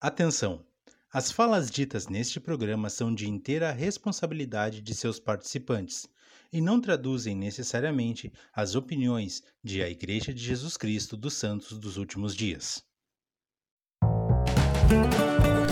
[0.00, 0.60] Atenção!
[1.10, 6.06] As falas ditas neste programa são de inteira responsabilidade de seus participantes
[6.52, 11.96] e não traduzem necessariamente as opiniões de a Igreja de Jesus Cristo dos Santos dos
[11.96, 12.84] Últimos Dias.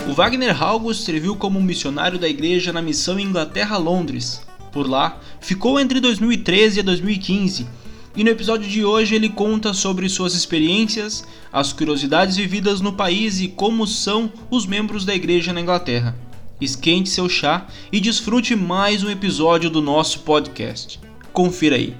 [0.09, 4.41] O Wagner August serviu como missionário da igreja na missão Inglaterra-Londres.
[4.71, 7.84] Por lá, ficou entre 2013 e 2015
[8.15, 13.41] e no episódio de hoje ele conta sobre suas experiências, as curiosidades vividas no país
[13.41, 16.15] e como são os membros da igreja na Inglaterra.
[16.59, 20.99] Esquente seu chá e desfrute mais um episódio do nosso podcast.
[21.33, 21.93] Confira aí.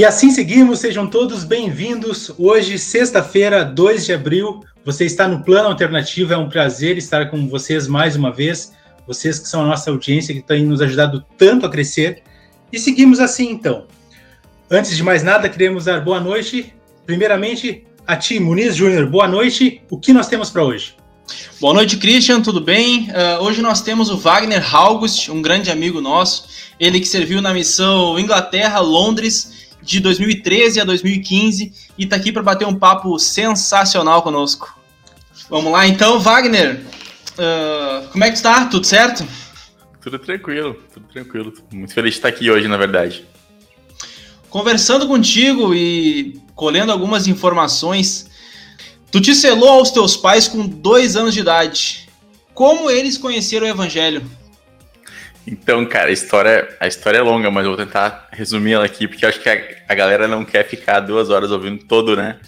[0.00, 2.32] E assim seguimos, sejam todos bem-vindos.
[2.38, 6.32] Hoje, sexta-feira, 2 de abril, você está no Plano Alternativo.
[6.32, 8.72] É um prazer estar com vocês mais uma vez.
[9.06, 12.22] Vocês que são a nossa audiência, que têm nos ajudado tanto a crescer.
[12.72, 13.84] E seguimos assim, então.
[14.70, 16.72] Antes de mais nada, queremos dar boa noite.
[17.04, 19.04] Primeiramente, a ti, Muniz Júnior.
[19.04, 19.82] Boa noite.
[19.90, 20.94] O que nós temos para hoje?
[21.60, 23.10] Boa noite, Christian, tudo bem?
[23.10, 26.48] Uh, hoje nós temos o Wagner August, um grande amigo nosso.
[26.80, 32.42] Ele que serviu na missão Inglaterra, Londres de 2013 a 2015 e está aqui para
[32.42, 34.78] bater um papo sensacional conosco.
[35.48, 36.80] Vamos lá então, Wagner.
[37.32, 38.66] Uh, como é que está?
[38.66, 39.26] Tudo certo?
[40.00, 41.52] Tudo tranquilo, tudo tranquilo.
[41.72, 43.24] Muito feliz de estar aqui hoje, na verdade.
[44.48, 48.28] Conversando contigo e colhendo algumas informações,
[49.10, 52.08] tu te selou aos teus pais com dois anos de idade.
[52.54, 54.28] Como eles conheceram o Evangelho?
[55.46, 59.08] Então, cara, a história, a história é longa, mas eu vou tentar resumir ela aqui,
[59.08, 62.38] porque eu acho que a, a galera não quer ficar duas horas ouvindo todo, né?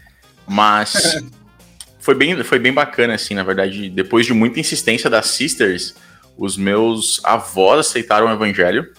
[0.47, 1.23] Mas
[1.99, 3.89] foi bem, foi bem bacana, assim, na verdade.
[3.89, 5.95] Depois de muita insistência das sisters,
[6.37, 8.93] os meus avós aceitaram o evangelho.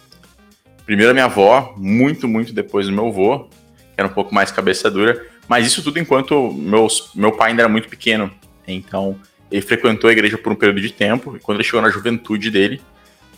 [0.86, 3.50] Primeiro a minha avó, muito, muito depois o meu avô, que
[3.98, 5.26] era um pouco mais cabeça dura.
[5.48, 8.32] Mas isso tudo enquanto meus, meu pai ainda era muito pequeno.
[8.68, 9.20] Então,
[9.52, 12.50] ele frequentou a igreja por um período de tempo, e quando ele chegou na juventude
[12.50, 12.82] dele,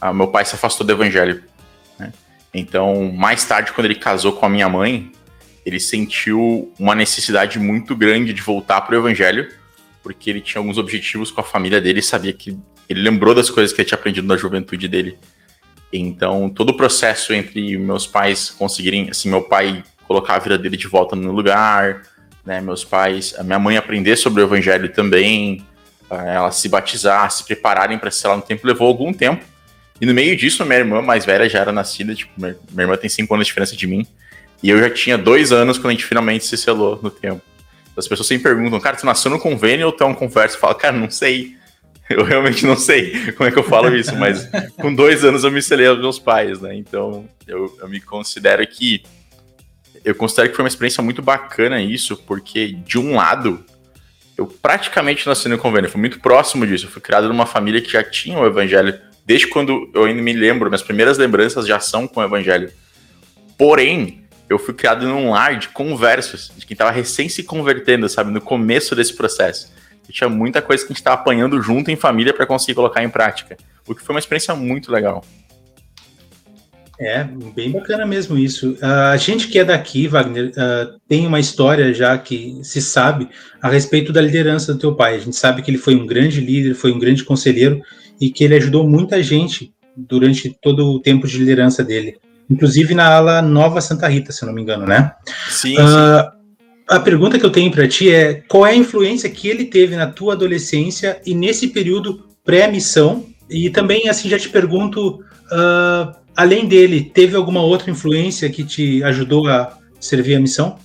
[0.05, 1.43] ah, meu pai se afastou do evangelho.
[1.97, 2.13] Né?
[2.53, 5.11] Então, mais tarde, quando ele casou com a minha mãe,
[5.65, 9.51] ele sentiu uma necessidade muito grande de voltar para o evangelho,
[10.03, 12.55] porque ele tinha alguns objetivos com a família dele sabia que
[12.87, 15.17] ele lembrou das coisas que ele tinha aprendido na juventude dele.
[15.91, 20.77] Então, todo o processo entre meus pais conseguirem, assim, meu pai colocar a vida dele
[20.77, 22.03] de volta no lugar,
[22.45, 25.65] né, meus pais, a minha mãe aprender sobre o evangelho também,
[26.11, 29.43] ah, ela se batizar, se prepararem para ser lá no tempo, levou algum tempo.
[29.99, 33.09] E no meio disso, minha irmã mais velha já era nascida, tipo, minha, irmã tem
[33.09, 34.05] cinco anos de diferença de mim.
[34.61, 37.41] E eu já tinha dois anos quando a gente finalmente se selou no tempo.
[37.95, 40.57] As pessoas sempre perguntam, cara, tu nasceu no convênio ou tu é um converso?
[40.57, 41.55] Eu falo, cara, não sei.
[42.07, 44.47] Eu realmente não sei como é que eu falo isso, mas
[44.77, 46.75] com dois anos eu me selei aos meus pais, né?
[46.75, 49.01] Então eu, eu me considero que.
[50.03, 53.65] Eu considero que foi uma experiência muito bacana isso, porque de um lado,
[54.37, 56.85] eu praticamente nasci no convênio, fui muito próximo disso.
[56.85, 60.33] Eu fui criado numa família que já tinha o evangelho desde quando eu ainda me
[60.33, 62.71] lembro, minhas primeiras lembranças já são com o evangelho.
[63.57, 68.31] Porém, eu fui criado num lar de conversos, de quem estava recém se convertendo, sabe,
[68.31, 69.73] no começo desse processo.
[70.07, 73.03] E tinha muita coisa que a gente estava apanhando junto em família para conseguir colocar
[73.03, 75.25] em prática, o que foi uma experiência muito legal.
[76.97, 78.77] É, bem bacana mesmo isso.
[78.81, 83.27] A gente que é daqui, Wagner, uh, tem uma história já que se sabe
[83.61, 85.15] a respeito da liderança do teu pai.
[85.15, 87.81] A gente sabe que ele foi um grande líder, foi um grande conselheiro
[88.19, 92.17] e que ele ajudou muita gente durante todo o tempo de liderança dele,
[92.49, 95.13] inclusive na ala Nova Santa Rita, se eu não me engano, né?
[95.49, 95.73] Sim.
[95.73, 96.35] Uh, sim.
[96.87, 99.95] A pergunta que eu tenho para ti é qual é a influência que ele teve
[99.95, 103.25] na tua adolescência e nesse período pré-missão?
[103.49, 105.19] E também, assim, já te pergunto,
[105.51, 110.77] uh, além dele, teve alguma outra influência que te ajudou a servir a missão?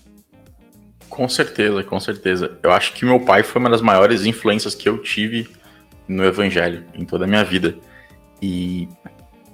[1.08, 2.52] Com certeza, com certeza.
[2.62, 5.48] Eu acho que meu pai foi uma das maiores influências que eu tive
[6.10, 7.76] no evangelho em toda a minha vida.
[8.42, 8.88] E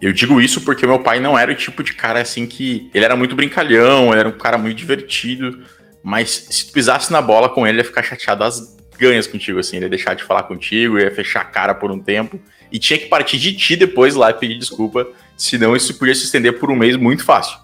[0.00, 2.90] eu digo isso porque meu pai não era o tipo de cara assim que.
[2.94, 5.62] Ele era muito brincalhão, ele era um cara muito divertido,
[6.02, 9.58] mas se tu pisasse na bola com ele, ele ia ficar chateado às ganhas contigo,
[9.58, 12.40] assim, ele ia deixar de falar contigo, ia fechar a cara por um tempo,
[12.72, 15.06] e tinha que partir de ti depois lá e pedir desculpa,
[15.36, 17.58] senão isso podia se estender por um mês muito fácil.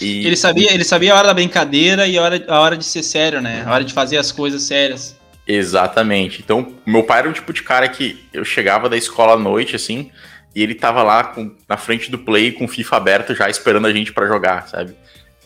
[0.00, 0.26] E...
[0.26, 3.02] Ele sabia, ele sabia a hora da brincadeira e a hora, a hora de ser
[3.02, 3.62] sério, né?
[3.66, 5.16] A hora de fazer as coisas sérias.
[5.46, 6.40] Exatamente.
[6.42, 9.76] Então, meu pai era um tipo de cara que eu chegava da escola à noite,
[9.76, 10.10] assim,
[10.54, 13.86] e ele tava lá com, na frente do play com o FIFA aberto já esperando
[13.86, 14.94] a gente para jogar, sabe?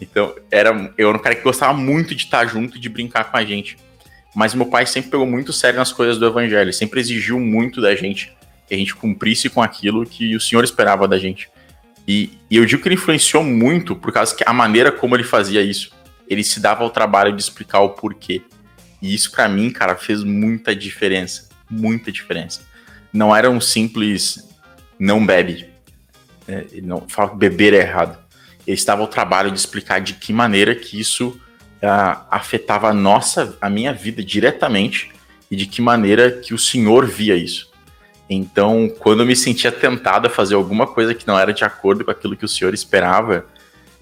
[0.00, 3.25] Então, era, eu era um cara que gostava muito de estar junto e de brincar
[3.25, 3.77] com a gente.
[4.35, 7.94] Mas meu pai sempre pegou muito sério nas coisas do evangelho, sempre exigiu muito da
[7.97, 8.33] gente,
[8.69, 11.51] que a gente cumprisse com aquilo que o Senhor esperava da gente.
[12.06, 15.25] E, e eu digo que ele influenciou muito por causa que a maneira como ele
[15.25, 15.91] fazia isso,
[16.29, 18.43] ele se dava ao trabalho de explicar o porquê.
[19.00, 22.62] E isso para mim, cara, fez muita diferença, muita diferença.
[23.12, 24.49] Não era um simples
[24.99, 25.69] não bebe.
[26.47, 28.19] É, não fala que beber é errado.
[28.67, 31.29] Ele estava ao trabalho de explicar de que maneira que isso
[31.83, 35.11] uh, afetava a nossa, a minha vida diretamente
[35.51, 37.71] e de que maneira que o Senhor via isso.
[38.29, 42.05] Então, quando eu me sentia tentado a fazer alguma coisa que não era de acordo
[42.05, 43.47] com aquilo que o Senhor esperava,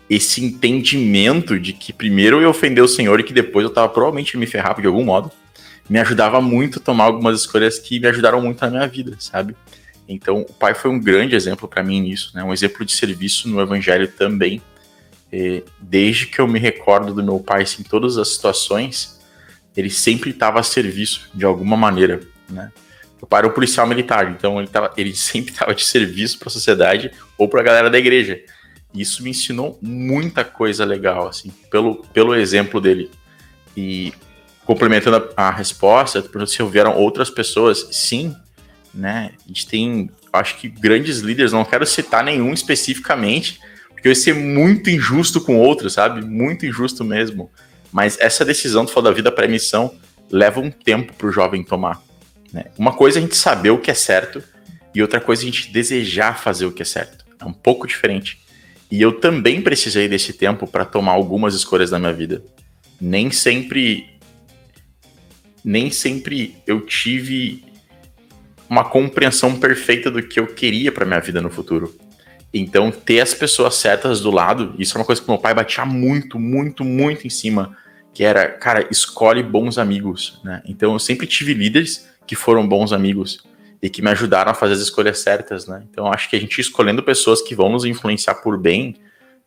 [0.08, 4.36] esse entendimento de que primeiro eu ofender o Senhor e que depois eu estava provavelmente
[4.36, 5.30] me ferrar de algum modo,
[5.88, 9.56] me ajudava muito a tomar algumas escolhas que me ajudaram muito na minha vida, sabe?
[10.08, 12.42] Então, o pai foi um grande exemplo para mim nisso, né?
[12.42, 14.62] Um exemplo de serviço no evangelho também.
[15.32, 19.20] E desde que eu me recordo do meu pai, assim, em todas as situações,
[19.76, 22.70] ele sempre estava a serviço de alguma maneira, né?
[23.20, 26.48] Meu pai era um policial militar, então ele, tava, ele sempre estava de serviço para
[26.48, 28.40] a sociedade ou para a galera da igreja.
[28.96, 33.10] Isso me ensinou muita coisa legal, assim, pelo, pelo exemplo dele.
[33.76, 34.12] E
[34.64, 38.34] complementando a, a resposta, se houveram outras pessoas, sim,
[38.92, 39.32] né?
[39.44, 43.60] A gente tem, acho que grandes líderes, não quero citar nenhum especificamente,
[43.90, 46.24] porque eu ia ser muito injusto com outros, sabe?
[46.24, 47.50] Muito injusto mesmo.
[47.92, 49.94] Mas essa decisão de falar da vida pré-missão
[50.30, 52.02] leva um tempo para o jovem tomar.
[52.52, 52.64] Né?
[52.76, 54.42] Uma coisa é a gente saber o que é certo
[54.94, 57.24] e outra coisa é a gente desejar fazer o que é certo.
[57.38, 58.40] É um pouco diferente.
[58.90, 62.44] E eu também precisei desse tempo para tomar algumas escolhas da minha vida.
[63.00, 64.16] Nem sempre
[65.64, 67.64] nem sempre eu tive
[68.68, 71.92] uma compreensão perfeita do que eu queria para minha vida no futuro.
[72.54, 75.84] Então, ter as pessoas certas do lado, isso é uma coisa que meu pai batia
[75.84, 77.76] muito, muito, muito em cima,
[78.14, 80.62] que era, cara, escolhe bons amigos, né?
[80.66, 83.44] Então, eu sempre tive líderes que foram bons amigos
[83.82, 85.84] e que me ajudaram a fazer as escolhas certas, né?
[85.90, 88.96] Então, acho que a gente escolhendo pessoas que vão nos influenciar por bem,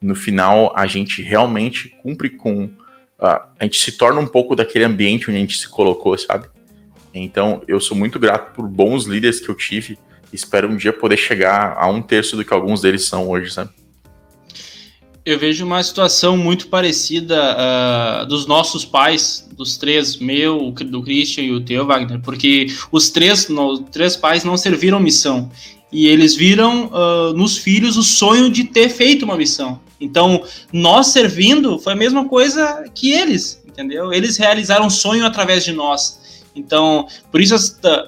[0.02, 2.72] no final a gente realmente cumpre com uh,
[3.60, 6.48] a gente se torna um pouco daquele ambiente onde a gente se colocou, sabe?
[7.14, 9.98] Então, eu sou muito grato por bons líderes que eu tive.
[10.32, 13.72] Espero um dia poder chegar a um terço do que alguns deles são hoje, sabe?
[15.30, 21.44] Eu vejo uma situação muito parecida uh, dos nossos pais, dos três, meu, do Christian
[21.44, 25.52] e o teu, Wagner, porque os três, no, três pais não serviram missão.
[25.92, 29.80] E eles viram uh, nos filhos o sonho de ter feito uma missão.
[30.02, 30.44] Então,
[30.74, 34.12] nós servindo foi a mesma coisa que eles, entendeu?
[34.12, 36.44] Eles realizaram um sonho através de nós.
[36.56, 37.56] Então, por isso,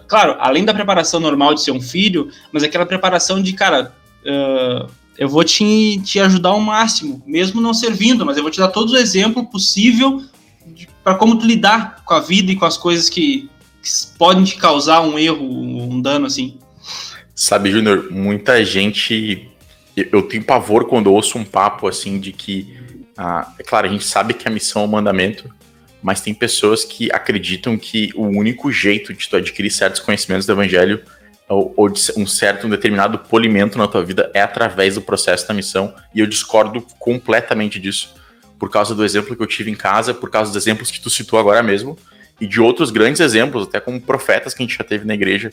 [0.08, 3.94] claro, além da preparação normal de ser um filho, mas aquela preparação de, cara,
[4.26, 8.60] uh, eu vou te, te ajudar ao máximo, mesmo não servindo, mas eu vou te
[8.60, 10.24] dar todo o exemplo possível
[11.04, 13.50] para como tu lidar com a vida e com as coisas que,
[13.82, 16.58] que podem te causar um erro, um dano, assim.
[17.36, 19.50] Sabe, Júnior, muita gente.
[19.96, 22.78] Eu tenho pavor quando ouço um papo assim de que.
[23.18, 25.50] Ah, é claro, a gente sabe que a missão é um mandamento,
[26.02, 30.52] mas tem pessoas que acreditam que o único jeito de tu adquirir certos conhecimentos do
[30.52, 31.04] evangelho
[31.52, 35.54] ou, ou um certo, um determinado polimento na tua vida é através do processo da
[35.54, 38.16] missão, e eu discordo completamente disso,
[38.58, 41.10] por causa do exemplo que eu tive em casa, por causa dos exemplos que tu
[41.10, 41.98] citou agora mesmo,
[42.40, 45.52] e de outros grandes exemplos, até como profetas que a gente já teve na igreja,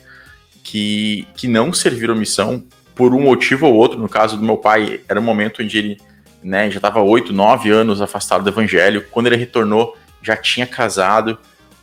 [0.62, 2.62] que, que não serviram missão
[2.94, 3.98] por um motivo ou outro.
[3.98, 6.00] No caso do meu pai, era um momento onde ele
[6.42, 9.04] né, já estava oito, nove anos afastado do evangelho.
[9.10, 11.38] Quando ele retornou, já tinha casado,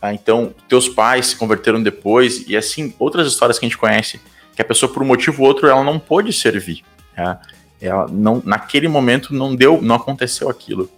[0.06, 0.14] tá?
[0.14, 4.20] então teus pais se converteram depois, e assim, outras histórias que a gente conhece,
[4.54, 6.82] que a pessoa por um motivo ou outro ela não pôde servir.
[7.14, 7.40] Tá?
[7.80, 10.90] Ela não, naquele momento não deu, não aconteceu aquilo.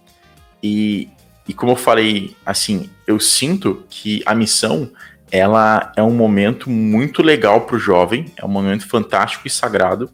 [0.62, 1.08] E,
[1.46, 4.90] e como eu falei, assim, eu sinto que a missão
[5.30, 10.10] ela é um momento muito legal para o jovem, é um momento fantástico e sagrado.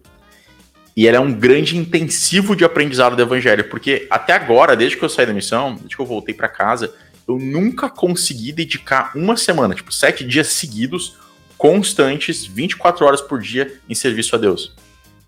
[0.96, 5.04] E ela é um grande intensivo de aprendizado do evangelho, porque até agora, desde que
[5.04, 6.94] eu saí da missão, desde que eu voltei para casa,
[7.26, 11.16] eu nunca consegui dedicar uma semana, tipo, sete dias seguidos,
[11.56, 14.74] constantes, 24 horas por dia em serviço a Deus.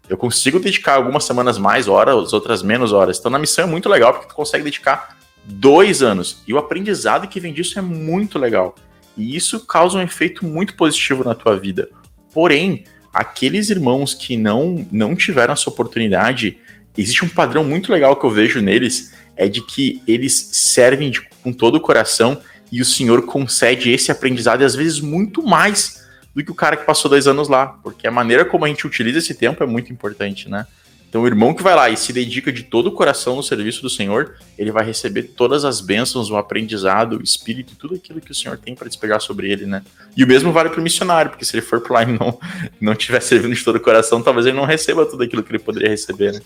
[0.08, 3.18] Eu consigo dedicar algumas semanas mais horas, outras menos horas.
[3.18, 6.42] Então na missão é muito legal, porque tu consegue dedicar dois anos.
[6.46, 8.74] E o aprendizado que vem disso é muito legal.
[9.16, 11.88] E isso causa um efeito muito positivo na tua vida.
[12.32, 16.58] Porém, aqueles irmãos que não, não tiveram essa oportunidade,
[16.96, 21.26] existe um padrão muito legal que eu vejo neles, é de que eles servem de,
[21.46, 26.04] com todo o coração e o Senhor concede esse aprendizado, e às vezes muito mais
[26.34, 28.84] do que o cara que passou dois anos lá, porque a maneira como a gente
[28.84, 30.66] utiliza esse tempo é muito importante, né?
[31.08, 33.80] Então, o irmão que vai lá e se dedica de todo o coração no serviço
[33.80, 38.32] do Senhor, ele vai receber todas as bênçãos, o aprendizado, o espírito, tudo aquilo que
[38.32, 39.82] o Senhor tem para despegar sobre ele, né?
[40.16, 42.38] E o mesmo vale para o missionário, porque se ele for por lá e não,
[42.80, 45.58] não tiver servindo de todo o coração, talvez ele não receba tudo aquilo que ele
[45.58, 46.40] poderia receber, né?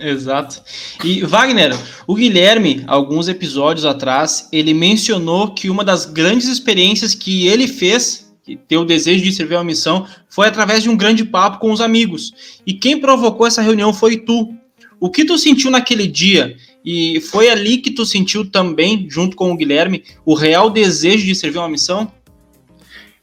[0.00, 0.62] Exato.
[1.02, 1.76] E Wagner,
[2.06, 8.27] o Guilherme, alguns episódios atrás, ele mencionou que uma das grandes experiências que ele fez
[8.56, 11.80] ter o desejo de servir uma missão, foi através de um grande papo com os
[11.80, 12.60] amigos.
[12.66, 14.54] E quem provocou essa reunião foi tu.
[15.00, 16.56] O que tu sentiu naquele dia?
[16.84, 21.34] E foi ali que tu sentiu também, junto com o Guilherme, o real desejo de
[21.34, 22.10] servir uma missão?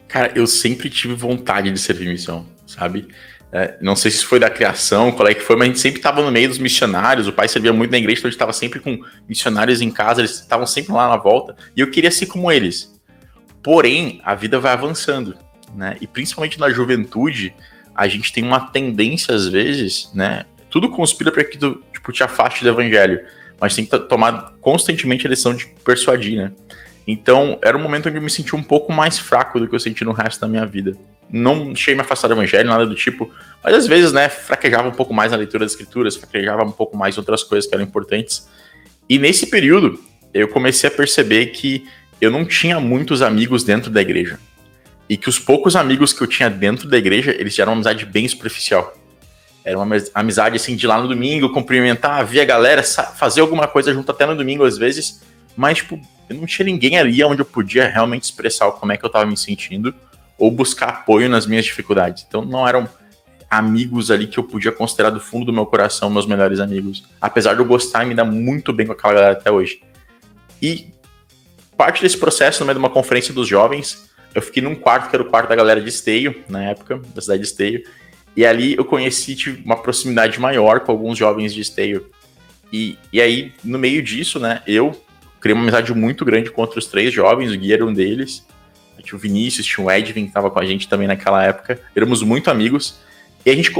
[0.07, 3.07] Cara, eu sempre tive vontade de servir missão, sabe?
[3.51, 5.99] É, não sei se foi da criação, qual é que foi, mas a gente sempre
[5.99, 7.27] estava no meio dos missionários.
[7.27, 10.21] O pai servia muito na igreja, então a gente estava sempre com missionários em casa,
[10.21, 11.55] eles estavam sempre lá na volta.
[11.75, 12.93] E eu queria ser como eles.
[13.65, 15.35] Porém, a vida vai avançando,
[15.73, 15.97] né?
[15.99, 17.51] E principalmente na juventude,
[17.95, 20.45] a gente tem uma tendência, às vezes, né?
[20.69, 23.25] Tudo conspira para que tu tipo, te afaste do evangelho,
[23.59, 26.51] mas tem que tomar constantemente a lição de persuadir, né?
[27.07, 29.79] Então, era um momento onde eu me senti um pouco mais fraco do que eu
[29.79, 30.95] senti no resto da minha vida.
[31.27, 34.89] Não cheguei a me afastar do evangelho, nada do tipo, mas às vezes, né, fraquejava
[34.89, 37.83] um pouco mais na leitura das escrituras, fraquejava um pouco mais outras coisas que eram
[37.83, 38.47] importantes.
[39.09, 39.99] E nesse período,
[40.35, 41.87] eu comecei a perceber que
[42.19, 44.39] eu não tinha muitos amigos dentro da igreja.
[45.07, 48.05] E que os poucos amigos que eu tinha dentro da igreja, eles eram uma amizade
[48.05, 48.93] bem superficial.
[49.63, 53.93] Era uma amizade assim de lá no domingo, cumprimentar, ver a galera, fazer alguma coisa
[53.93, 55.23] junto até no domingo às vezes,
[55.57, 59.03] mas tipo, eu não tinha ninguém ali onde eu podia realmente expressar como é que
[59.05, 59.93] eu tava me sentindo
[60.37, 62.25] ou buscar apoio nas minhas dificuldades.
[62.27, 62.87] Então não eram
[63.49, 67.03] amigos ali que eu podia considerar do fundo do meu coração meus melhores amigos.
[67.21, 69.81] Apesar de eu gostar e me dar muito bem com aquela galera até hoje.
[70.61, 70.93] E
[71.77, 75.15] parte desse processo, no meio de uma conferência dos jovens, eu fiquei num quarto que
[75.15, 77.83] era o quarto da galera de Esteio, na época, da cidade de Esteio.
[78.35, 82.09] E ali eu conheci tive uma proximidade maior com alguns jovens de Esteio.
[82.71, 84.99] E, e aí, no meio disso, né, eu
[85.39, 88.45] criei uma amizade muito grande com outros três jovens, o Gui era um deles.
[89.03, 91.79] Tinha o Vinícius, tinha o Edwin, que estava com a gente também naquela época.
[91.95, 92.99] Éramos muito amigos.
[93.45, 93.71] E a gente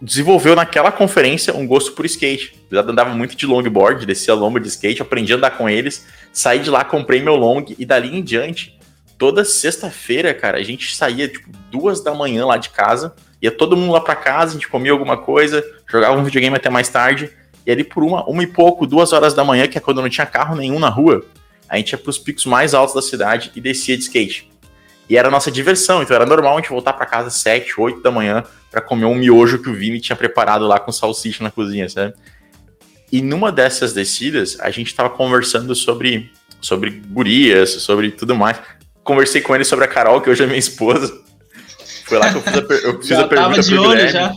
[0.00, 2.58] desenvolveu naquela conferência um gosto por skate.
[2.70, 6.06] Eu andava muito de longboard, descia lomba de skate, aprendi a andar com eles.
[6.32, 8.78] Saí de lá, comprei meu long e dali em diante,
[9.18, 13.76] toda sexta-feira, cara, a gente saía tipo duas da manhã lá de casa, ia todo
[13.76, 17.30] mundo lá para casa, a gente comia alguma coisa, jogava um videogame até mais tarde.
[17.66, 20.08] E ali por uma, uma e pouco, duas horas da manhã, que é quando não
[20.08, 21.24] tinha carro nenhum na rua,
[21.68, 24.50] a gente ia pros picos mais altos da cidade e descia de skate.
[25.08, 27.78] E era a nossa diversão, então era normal a gente voltar para casa às 7,
[27.78, 31.44] 8 da manhã para comer um miojo que o Vini tinha preparado lá com salsicha
[31.44, 32.14] na cozinha, sabe?
[33.12, 38.58] E numa dessas descidas, a gente tava conversando sobre, sobre gurias, sobre tudo mais.
[39.04, 41.22] Conversei com ele sobre a Carol, que hoje é minha esposa.
[42.06, 44.10] Foi lá que eu fiz a, per eu fiz a pergunta pro Guilherme.
[44.10, 44.32] Já.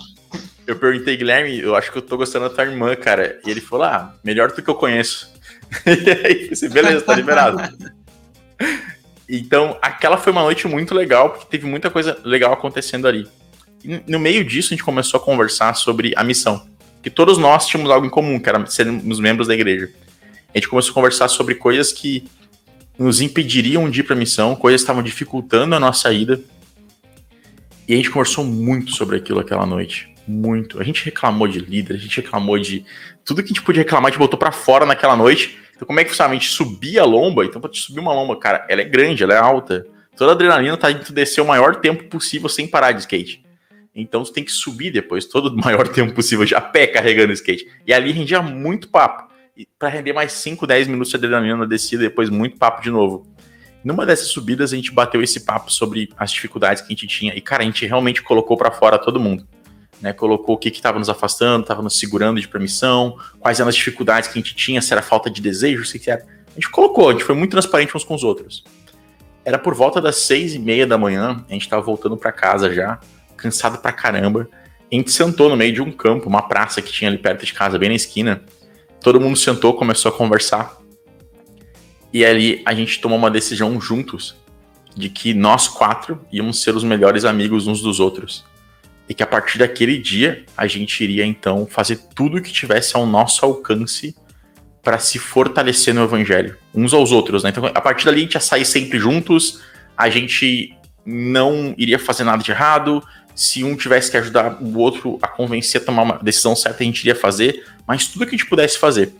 [0.67, 3.39] Eu perguntei, Guilherme, eu acho que eu tô gostando da tua irmã, cara.
[3.45, 5.33] E ele falou, ah, melhor do que eu conheço.
[5.87, 7.57] e aí, eu beleza, tá liberado.
[9.29, 13.27] Então, aquela foi uma noite muito legal, porque teve muita coisa legal acontecendo ali.
[13.83, 16.65] E no meio disso, a gente começou a conversar sobre a missão.
[17.03, 19.89] Que todos nós tínhamos algo em comum, que era sermos membros da igreja.
[20.53, 22.25] A gente começou a conversar sobre coisas que
[22.97, 26.41] nos impediriam de ir para a missão, coisas que estavam dificultando a nossa ida.
[27.87, 30.13] E a gente conversou muito sobre aquilo aquela noite.
[30.27, 30.79] Muito.
[30.81, 32.85] A gente reclamou de líder, a gente reclamou de.
[33.23, 35.99] Tudo que a gente podia reclamar, a gente botou para fora naquela noite então, como
[35.99, 36.31] é que funciona?
[36.31, 39.23] A gente subia a lomba, então, pra te subir uma lomba, cara, ela é grande,
[39.23, 39.85] ela é alta.
[40.17, 43.45] Toda a adrenalina tá indo descer o maior tempo possível sem parar de skate.
[43.93, 47.29] Então, tu tem que subir depois todo o maior tempo possível, de a pé carregando
[47.29, 47.67] o skate.
[47.85, 49.31] E ali rendia muito papo.
[49.55, 52.89] E para render mais 5, 10 minutos de adrenalina na descida, depois muito papo de
[52.89, 53.27] novo.
[53.83, 57.35] Numa dessas subidas, a gente bateu esse papo sobre as dificuldades que a gente tinha.
[57.35, 59.47] E, cara, a gente realmente colocou para fora todo mundo
[60.01, 63.75] né, colocou o que estava nos afastando, estava nos segurando de permissão, quais eram as
[63.75, 66.23] dificuldades que a gente tinha, se era falta de desejo, se era.
[66.49, 68.63] A gente colocou, a gente foi muito transparente uns com os outros.
[69.43, 72.73] Era por volta das seis e meia da manhã, a gente estava voltando para casa
[72.73, 72.99] já,
[73.35, 74.49] cansado pra caramba.
[74.91, 77.53] A gente sentou no meio de um campo, uma praça que tinha ali perto de
[77.53, 78.43] casa, bem na esquina.
[79.01, 80.77] Todo mundo sentou, começou a conversar.
[82.11, 84.35] E ali a gente tomou uma decisão juntos
[84.95, 88.43] de que nós quatro íamos ser os melhores amigos uns dos outros
[89.09, 92.95] e que a partir daquele dia a gente iria então fazer tudo o que tivesse
[92.95, 94.15] ao nosso alcance
[94.83, 97.49] para se fortalecer no evangelho, uns aos outros, né?
[97.49, 99.61] Então, a partir dali a gente ia sair sempre juntos,
[99.97, 100.73] a gente
[101.05, 103.03] não iria fazer nada de errado,
[103.35, 106.85] se um tivesse que ajudar o outro a convencer a tomar uma decisão certa, a
[106.85, 109.13] gente iria fazer, mas tudo que a gente pudesse fazer.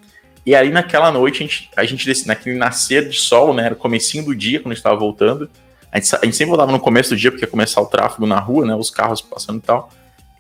[0.45, 3.77] E aí naquela noite, a gente, a gente naquele nascer de sol, né, era o
[3.77, 5.49] comecinho do dia, quando a gente estava voltando,
[5.91, 8.25] A gente, a gente sempre voltava no começo do dia, porque ia começar o tráfego
[8.25, 8.75] na rua, né?
[8.75, 9.89] Os carros passando e tal.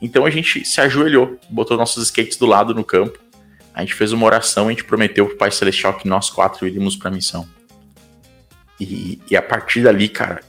[0.01, 3.19] Então a gente se ajoelhou, botou nossos skates do lado no campo.
[3.73, 6.95] A gente fez uma oração, a gente prometeu pro Pai Celestial que nós quatro iríamos
[6.95, 7.47] pra missão.
[8.79, 10.41] E, e a partir dali, cara,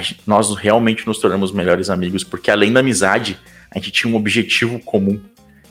[0.00, 3.38] gente, nós realmente nos tornamos melhores amigos, porque além da amizade,
[3.70, 5.20] a gente tinha um objetivo comum.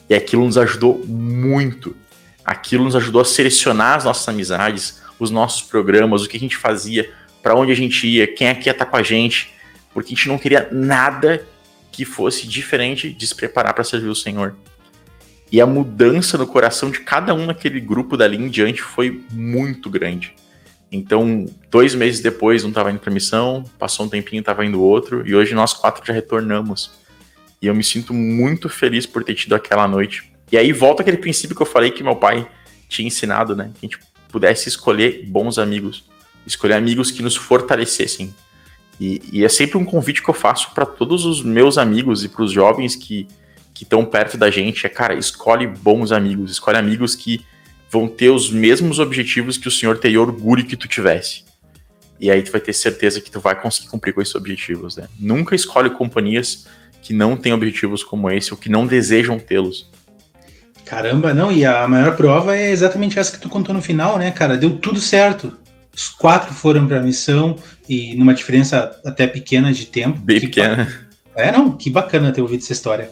[0.10, 1.96] E aquilo nos ajudou muito.
[2.44, 6.58] Aquilo nos ajudou a selecionar as nossas amizades, os nossos programas, o que a gente
[6.58, 7.12] fazia,
[7.42, 9.54] para onde a gente ia, quem aqui ia estar tá com a gente,
[9.94, 11.46] porque a gente não queria nada
[11.92, 14.56] que fosse diferente de se preparar para servir o Senhor.
[15.52, 19.90] E a mudança no coração de cada um naquele grupo dali em diante foi muito
[19.90, 20.34] grande.
[20.90, 25.28] Então, dois meses depois, um estava indo para missão, passou um tempinho, estava indo outro,
[25.28, 26.92] e hoje nós quatro já retornamos.
[27.62, 30.32] E eu me sinto muito feliz por ter tido aquela noite.
[30.52, 32.48] E aí volta aquele princípio que eu falei que meu pai
[32.90, 33.72] tinha ensinado, né?
[33.76, 36.06] Que a gente pudesse escolher bons amigos,
[36.46, 38.34] escolher amigos que nos fortalecessem.
[39.00, 42.30] E, e é sempre um convite que eu faço para todos os meus amigos e
[42.30, 43.28] para os jovens que
[43.82, 44.86] estão perto da gente.
[44.86, 47.44] É, cara, escolhe bons amigos, escolhe amigos que
[47.90, 51.44] vão ter os mesmos objetivos que o Senhor teria orgulho que tu tivesse.
[52.20, 55.08] E aí tu vai ter certeza que tu vai conseguir cumprir com esses objetivos, né?
[55.20, 56.68] Nunca escolhe companhias
[57.02, 59.90] que não têm objetivos como esse ou que não desejam tê-los.
[60.86, 64.30] Caramba, não, e a maior prova é exatamente essa que tu contou no final, né,
[64.30, 64.56] cara?
[64.56, 65.58] Deu tudo certo.
[65.94, 67.58] Os quatro foram para a missão
[67.88, 70.20] e numa diferença até pequena de tempo.
[70.20, 71.10] Bem pequena.
[71.36, 73.10] É, não, que bacana ter ouvido essa história.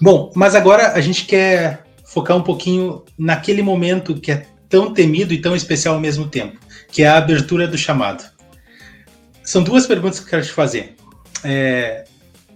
[0.00, 5.32] Bom, mas agora a gente quer focar um pouquinho naquele momento que é tão temido
[5.32, 6.58] e tão especial ao mesmo tempo,
[6.90, 8.24] que é a abertura do chamado.
[9.42, 10.96] São duas perguntas que eu quero te fazer.
[11.44, 12.04] É,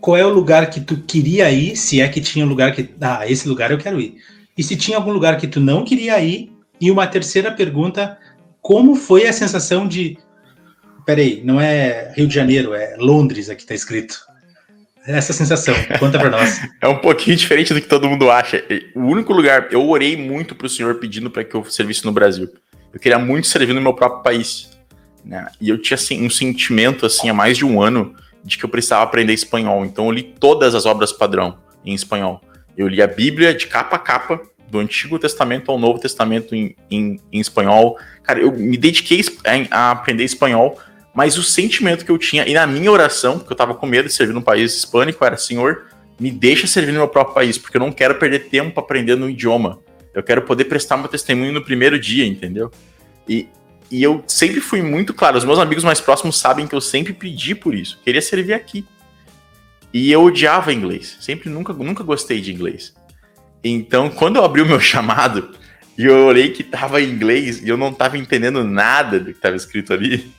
[0.00, 2.88] qual é o lugar que tu queria ir, se é que tinha um lugar que.
[3.00, 4.16] Ah, esse lugar eu quero ir.
[4.56, 6.52] E se tinha algum lugar que tu não queria ir.
[6.80, 8.16] E uma terceira pergunta:
[8.68, 10.18] como foi a sensação de.
[11.06, 14.20] Peraí, não é Rio de Janeiro, é Londres aqui tá escrito
[15.06, 15.74] essa sensação.
[15.98, 16.60] Conta para nós.
[16.78, 18.62] é um pouquinho diferente do que todo mundo acha.
[18.94, 22.46] O único lugar, eu orei muito pro senhor pedindo para que eu servisse no Brasil.
[22.92, 24.68] Eu queria muito servir no meu próprio país.
[25.24, 25.46] Né?
[25.58, 28.14] E eu tinha assim, um sentimento assim há mais de um ano
[28.44, 29.82] de que eu precisava aprender espanhol.
[29.86, 32.42] Então eu li todas as obras padrão em espanhol.
[32.76, 36.76] Eu li a Bíblia de capa a capa, do Antigo Testamento ao Novo Testamento em,
[36.90, 37.98] em, em espanhol.
[38.22, 39.20] Cara, eu me dediquei
[39.70, 40.78] a aprender espanhol
[41.18, 44.06] mas o sentimento que eu tinha, e na minha oração, porque eu tava com medo
[44.06, 47.76] de servir num país hispânico, era: Senhor, me deixa servir no meu próprio país, porque
[47.76, 49.80] eu não quero perder tempo aprendendo um idioma.
[50.14, 52.70] Eu quero poder prestar meu testemunho no primeiro dia, entendeu?
[53.28, 53.48] E,
[53.90, 57.12] e eu sempre fui muito claro, os meus amigos mais próximos sabem que eu sempre
[57.12, 58.84] pedi por isso, queria servir aqui.
[59.92, 62.94] E eu odiava inglês, sempre nunca, nunca gostei de inglês.
[63.62, 65.50] Então, quando eu abri o meu chamado
[65.96, 69.40] e eu olhei que tava em inglês e eu não tava entendendo nada do que
[69.40, 70.32] tava escrito ali,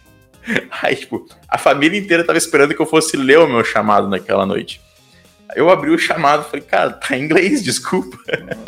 [0.82, 4.46] Aí, tipo, a família inteira tava esperando que eu fosse ler o meu chamado naquela
[4.46, 4.82] noite.
[5.56, 8.18] Eu abri o chamado e falei, cara, tá em inglês, desculpa.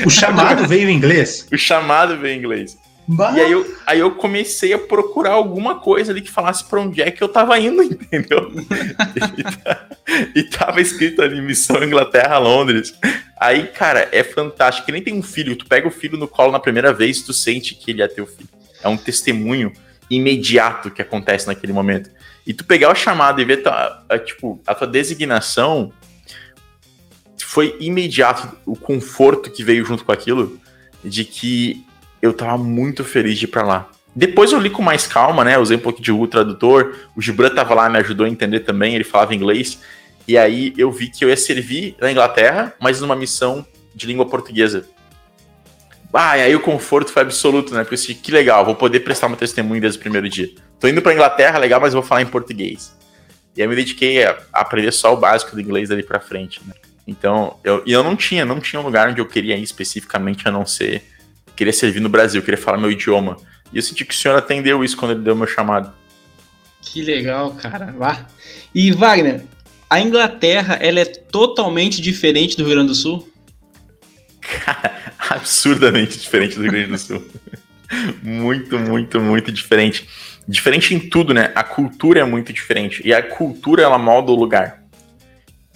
[0.05, 1.47] O chamado veio em inglês?
[1.51, 2.77] O chamado veio em inglês.
[3.13, 3.33] Bah.
[3.35, 7.01] E aí eu, aí eu comecei a procurar alguma coisa ali que falasse pra onde
[7.01, 8.49] é que eu tava indo, entendeu?
[9.37, 9.89] e, tá,
[10.33, 12.93] e tava escrito ali, missão Inglaterra, Londres.
[13.37, 14.85] Aí, cara, é fantástico.
[14.85, 17.33] Que nem tem um filho, tu pega o filho no colo na primeira vez, tu
[17.33, 18.49] sente que ele é teu filho.
[18.81, 19.73] É um testemunho
[20.09, 22.09] imediato que acontece naquele momento.
[22.47, 25.91] E tu pegar o chamado e ver tua, a, tipo, a tua designação
[27.37, 30.57] foi imediato o conforto que veio junto com aquilo
[31.03, 31.85] de que
[32.21, 33.89] eu tava muito feliz de ir pra lá.
[34.15, 35.57] Depois eu li com mais calma, né?
[35.57, 36.95] Usei um pouco de Google Tradutor.
[37.15, 38.93] O Gibran tava lá, me ajudou a entender também.
[38.93, 39.79] Ele falava inglês.
[40.27, 44.25] E aí eu vi que eu ia servir na Inglaterra, mas numa missão de língua
[44.25, 44.85] portuguesa.
[46.13, 47.83] Ah, e aí o conforto foi absoluto, né?
[47.83, 50.49] Porque eu disse, que legal, vou poder prestar meu testemunho desde o primeiro dia.
[50.79, 52.93] Tô indo pra Inglaterra, legal, mas vou falar em português.
[53.55, 56.73] E aí me dediquei a aprender só o básico do inglês dali pra frente, né?
[57.07, 60.47] Então, eu, e eu não tinha, não tinha um lugar onde eu queria ir especificamente,
[60.47, 61.03] a não ser.
[61.61, 63.37] Queria servir no Brasil, queria falar meu idioma.
[63.71, 65.93] E eu senti que o senhor atendeu isso quando ele deu meu chamado.
[66.81, 67.93] Que legal, cara.
[67.95, 68.25] Vá.
[68.73, 69.43] E Wagner,
[69.87, 73.31] a Inglaterra, ela é totalmente diferente do Rio Grande do Sul?
[74.41, 77.23] Cara, absurdamente diferente do Rio Grande do Sul.
[78.23, 80.09] muito, muito, muito diferente.
[80.47, 81.51] Diferente em tudo, né?
[81.53, 83.03] A cultura é muito diferente.
[83.05, 84.81] E a cultura, ela molda o lugar.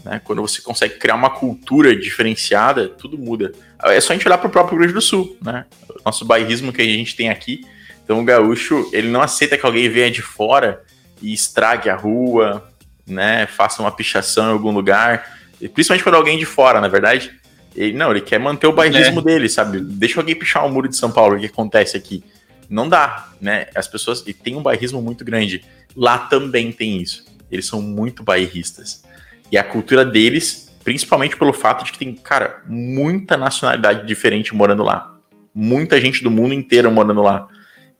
[0.03, 0.19] Né?
[0.23, 3.51] Quando você consegue criar uma cultura diferenciada, tudo muda.
[3.85, 5.65] É só a gente olhar para o próprio Rio Grande do Sul, né?
[5.89, 7.65] O nosso bairrismo que a gente tem aqui.
[8.03, 10.83] Então, o gaúcho, ele não aceita que alguém venha de fora
[11.21, 12.67] e estrague a rua,
[13.05, 13.47] né?
[13.47, 15.37] Faça uma pichação em algum lugar.
[15.73, 17.31] Principalmente quando alguém de fora, na é verdade.
[17.75, 19.23] Ele, não, ele quer manter o bairrismo é.
[19.23, 19.79] dele, sabe?
[19.79, 22.23] Deixa alguém pichar o muro de São Paulo, o que acontece aqui?
[22.69, 23.67] Não dá, né?
[23.75, 24.23] As pessoas.
[24.25, 25.63] E tem um bairrismo muito grande.
[25.95, 27.25] Lá também tem isso.
[27.51, 29.03] Eles são muito bairristas.
[29.51, 34.83] E a cultura deles, principalmente pelo fato de que tem, cara, muita nacionalidade diferente morando
[34.83, 35.17] lá.
[35.53, 37.47] Muita gente do mundo inteiro morando lá.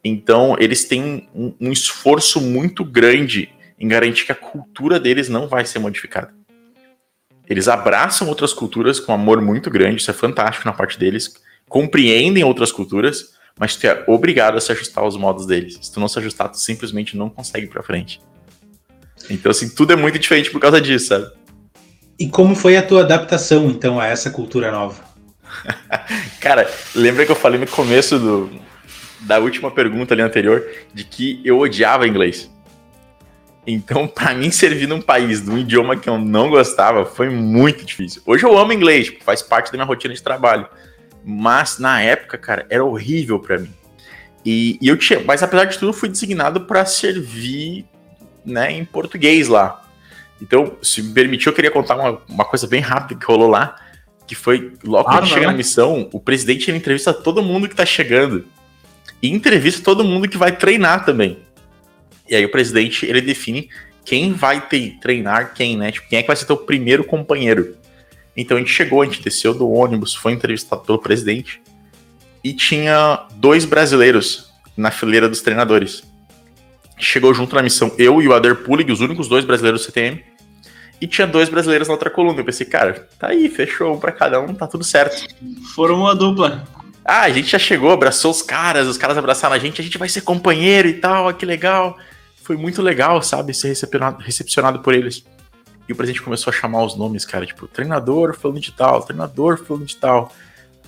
[0.04, 5.48] Então, eles têm um, um esforço muito grande em garantir que a cultura deles não
[5.48, 6.32] vai ser modificada.
[7.50, 11.34] Eles abraçam outras culturas com amor muito grande, isso é fantástico na parte deles.
[11.68, 15.80] Compreendem outras culturas, mas tu é obrigado a se ajustar aos modos deles.
[15.82, 18.22] Se tu não se ajustar, tu simplesmente não consegue ir pra frente.
[19.28, 21.45] Então, assim, tudo é muito diferente por causa disso, sabe?
[22.18, 25.04] E como foi a tua adaptação, então, a essa cultura nova?
[26.40, 28.50] Cara, lembra que eu falei no começo do,
[29.22, 32.50] da última pergunta ali anterior de que eu odiava inglês.
[33.68, 37.84] Então, para mim, servir num país de um idioma que eu não gostava foi muito
[37.84, 38.22] difícil.
[38.26, 40.68] Hoje eu amo inglês, tipo, faz parte da minha rotina de trabalho.
[41.24, 43.74] Mas na época, cara, era horrível para mim.
[44.46, 47.86] E, e, eu tinha, mas apesar de tudo, fui designado para servir,
[48.46, 49.84] né, em português lá.
[50.42, 53.76] Então, se me permitir, eu queria contar uma, uma coisa bem rápida que rolou lá,
[54.28, 57.70] que foi logo que a gente chega na missão, o presidente ele entrevista todo mundo
[57.70, 58.46] que tá chegando.
[59.22, 61.40] E entrevista todo mundo que vai treinar também.
[62.28, 63.70] E aí o presidente, ele define
[64.04, 65.92] quem vai ter, treinar quem, né?
[65.92, 67.76] Tipo, quem é que vai ser teu primeiro companheiro.
[68.36, 71.62] Então a gente chegou, a gente desceu do ônibus, foi entrevistado pelo presidente.
[72.44, 76.04] E tinha dois brasileiros na fileira dos treinadores.
[76.98, 80.24] Chegou junto na missão eu e o Ader Pulig, os únicos dois brasileiros do CTM.
[81.00, 82.40] E tinha dois brasileiros na outra coluna.
[82.40, 85.28] Eu pensei, cara, tá aí, fechou um pra cada um, tá tudo certo.
[85.76, 86.64] Foram uma dupla.
[87.04, 89.98] Ah, a gente já chegou, abraçou os caras, os caras abraçaram a gente, a gente
[89.98, 91.98] vai ser companheiro e tal, que legal
[92.46, 95.26] foi muito legal, sabe, ser recepcionado, recepcionado por eles.
[95.90, 99.58] E o presidente começou a chamar os nomes, cara, tipo, treinador falando de tal, treinador
[99.58, 100.32] falando de tal.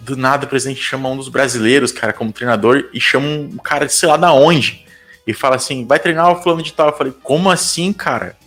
[0.02, 3.88] Do nada o presidente chama um dos brasileiros, cara, como treinador e chama um cara
[3.88, 4.86] de sei lá da onde.
[5.28, 6.88] E fala assim, vai treinar o fulano de tal.
[6.88, 8.38] Eu falei, como assim, cara?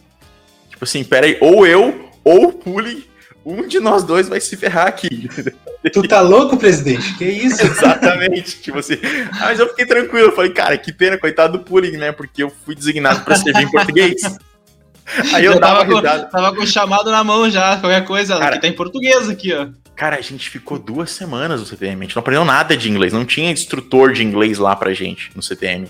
[0.71, 3.07] Tipo assim, pera aí, ou eu, ou o Puli,
[3.45, 5.29] um de nós dois vai se ferrar aqui.
[5.93, 7.15] Tu tá louco, presidente?
[7.17, 7.65] Que isso?
[7.65, 8.61] Exatamente.
[8.61, 8.99] tipo assim.
[9.33, 10.29] Ah, mas eu fiquei tranquilo.
[10.29, 12.13] Eu falei, cara, que pena, coitado do Puring, né?
[12.13, 14.21] Porque eu fui designado para servir em português.
[15.33, 18.39] Aí eu, eu tava, com, tava com o chamado na mão já, qualquer coisa.
[18.39, 19.69] Cara, que tá em português aqui, ó.
[19.97, 22.03] Cara, a gente ficou duas semanas no CTM.
[22.03, 23.13] A gente não aprendeu nada de inglês.
[23.13, 25.89] Não tinha instrutor de inglês lá pra gente no CTM.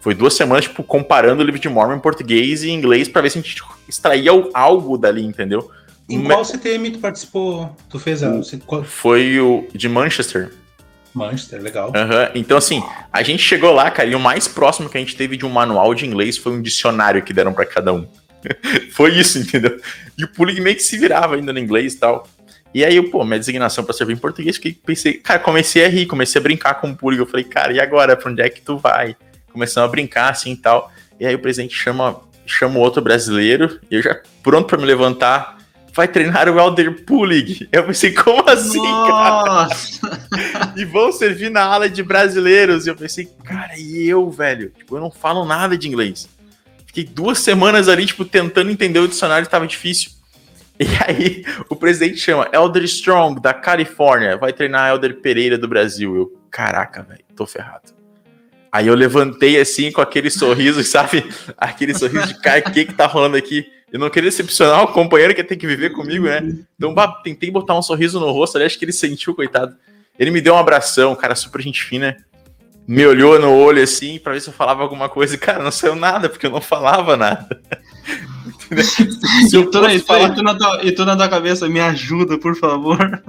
[0.00, 3.30] Foi duas semanas, tipo, comparando o livro de Mormon em português e inglês para ver
[3.30, 5.70] se a gente extraía algo dali, entendeu?
[6.08, 7.76] Em qual CTM tu participou?
[7.88, 8.40] Tu fez a.
[8.64, 8.82] Qual?
[8.82, 10.52] Foi o de Manchester.
[11.12, 11.88] Manchester, legal.
[11.88, 12.30] Uhum.
[12.34, 12.82] Então, assim,
[13.12, 15.50] a gente chegou lá, cara, e o mais próximo que a gente teve de um
[15.50, 18.06] manual de inglês foi um dicionário que deram para cada um.
[18.92, 19.78] foi isso, entendeu?
[20.16, 22.26] E o Pulig meio que se virava ainda no inglês e tal.
[22.72, 26.06] E aí, pô, minha designação para servir em português, fiquei, pensei, cara, comecei a rir,
[26.06, 27.18] comecei a brincar com o Pulig.
[27.18, 28.16] Eu falei, cara, e agora?
[28.16, 29.16] Pra onde é que tu vai?
[29.52, 30.90] Começamos a brincar assim e tal.
[31.18, 35.58] E aí o presidente chama, chama outro brasileiro, e eu já pronto para me levantar
[35.98, 37.68] vai treinar o Elder Pulig.
[37.72, 40.00] Eu pensei, como assim, Nossa.
[40.00, 40.72] cara?
[40.76, 42.86] e vão servir na ala de brasileiros.
[42.86, 44.70] E eu pensei, cara, e eu, velho?
[44.78, 46.28] Tipo, eu não falo nada de inglês.
[46.86, 50.12] Fiquei duas semanas ali, tipo, tentando entender o dicionário, estava difícil.
[50.80, 56.14] E aí, o presidente chama Elder Strong, da Califórnia, vai treinar Elder Pereira do Brasil.
[56.14, 57.97] Eu, caraca, velho, tô ferrado.
[58.70, 61.24] Aí eu levantei assim, com aquele sorriso, sabe?
[61.56, 63.66] Aquele sorriso de cara, o que que tá rolando aqui?
[63.90, 66.42] Eu não queria decepcionar o companheiro que tem que viver comigo, né?
[66.76, 69.74] Então, bah, tentei botar um sorriso no rosto ali, acho que ele sentiu, coitado.
[70.18, 72.16] Ele me deu um abração, cara, super gente fina.
[72.86, 75.34] Me olhou no olho assim, pra ver se eu falava alguma coisa.
[75.34, 77.48] E, cara, não saiu nada, porque eu não falava nada.
[78.70, 80.28] e, tu na, falar...
[80.28, 83.22] e, tu na tua, e tu na tua cabeça, me ajuda, por favor.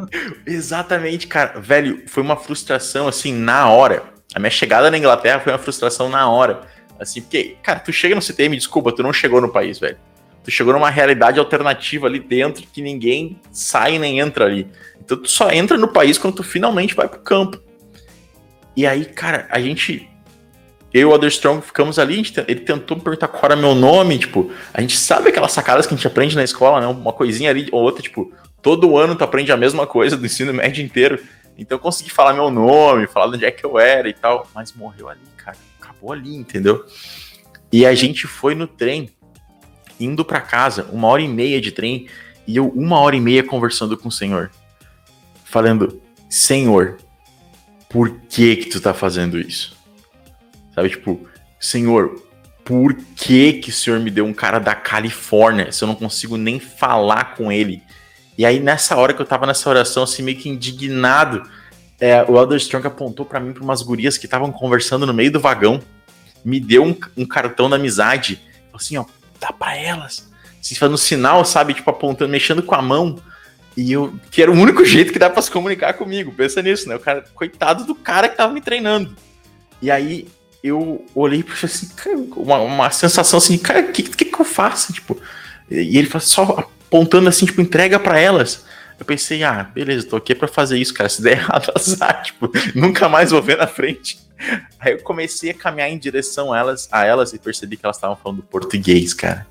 [0.46, 1.60] Exatamente, cara.
[1.60, 4.19] Velho, foi uma frustração, assim, na hora.
[4.34, 6.62] A minha chegada na Inglaterra foi uma frustração na hora.
[7.00, 9.98] Assim, porque, cara, tu chega no CTM, desculpa, tu não chegou no país, velho
[10.44, 14.68] tu chegou numa realidade alternativa ali dentro que ninguém sai nem entra ali.
[15.00, 17.60] Então tu só entra no país quando tu finalmente vai pro campo.
[18.76, 20.08] E aí, cara, a gente.
[20.92, 24.50] Eu e o Otherstrong ficamos ali, ele tentou me perguntar qual era meu nome, tipo,
[24.74, 26.88] a gente sabe aquelas sacadas que a gente aprende na escola, né?
[26.88, 30.52] Uma coisinha ali ou outra, tipo, todo ano tu aprende a mesma coisa do ensino
[30.52, 31.20] médio inteiro.
[31.60, 34.48] Então eu consegui falar meu nome, falar de onde é que eu era e tal,
[34.56, 35.58] mas morreu ali, cara.
[35.80, 36.86] Acabou ali, entendeu?
[37.72, 39.10] E a gente foi no trem
[40.00, 42.08] indo para casa, uma hora e meia de trem,
[42.48, 44.50] e eu uma hora e meia conversando com o Senhor.
[45.44, 46.98] Falando, Senhor,
[47.90, 49.76] por que que tu tá fazendo isso?
[50.74, 51.28] Sabe, tipo,
[51.60, 52.24] Senhor,
[52.64, 56.38] por que que o Senhor me deu um cara da Califórnia se eu não consigo
[56.38, 57.84] nem falar com ele?
[58.40, 61.44] E aí, nessa hora que eu tava nessa oração, assim, meio que indignado,
[62.00, 65.30] é, o Elder Strong apontou para mim, pra umas gurias que estavam conversando no meio
[65.30, 65.82] do vagão,
[66.46, 68.42] me deu um, um cartão da amizade,
[68.74, 69.04] assim, ó,
[69.42, 70.32] dá pra elas.
[70.62, 71.74] Se fazendo sinal, sabe?
[71.74, 73.22] Tipo, apontando, mexendo com a mão.
[73.76, 76.32] E eu, que era o único jeito que dá pra se comunicar comigo.
[76.32, 76.96] Pensa nisso, né?
[76.96, 79.18] O cara, coitado do cara que tava me treinando.
[79.82, 80.30] E aí
[80.64, 84.46] eu olhei e assim, cara, uma, uma sensação assim, cara, o que, que, que eu
[84.46, 84.94] faço?
[84.94, 85.18] Tipo,
[85.70, 88.66] e ele falou só apontando assim, tipo, entrega para elas.
[89.00, 91.08] Eu pensei, ah, beleza, tô aqui para fazer isso, cara.
[91.08, 94.20] Se der errado, azar, tipo, nunca mais vou ver na frente.
[94.80, 97.98] Aí eu comecei a caminhar em direção a elas, a elas e percebi que elas
[97.98, 99.48] estavam falando português, cara.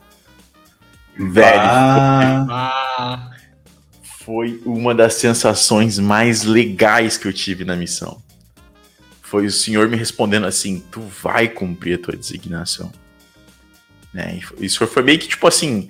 [1.16, 1.61] Velho.
[1.61, 3.31] Ah.
[4.03, 8.22] Foi uma das sensações mais legais que eu tive na missão.
[9.22, 12.92] Foi o senhor me respondendo assim: tu vai cumprir a tua designação.
[14.12, 14.40] Né?
[14.59, 15.88] Isso foi meio que tipo assim: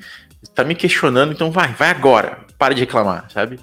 [0.54, 3.58] tá me questionando, então vai, vai agora, para de reclamar, sabe?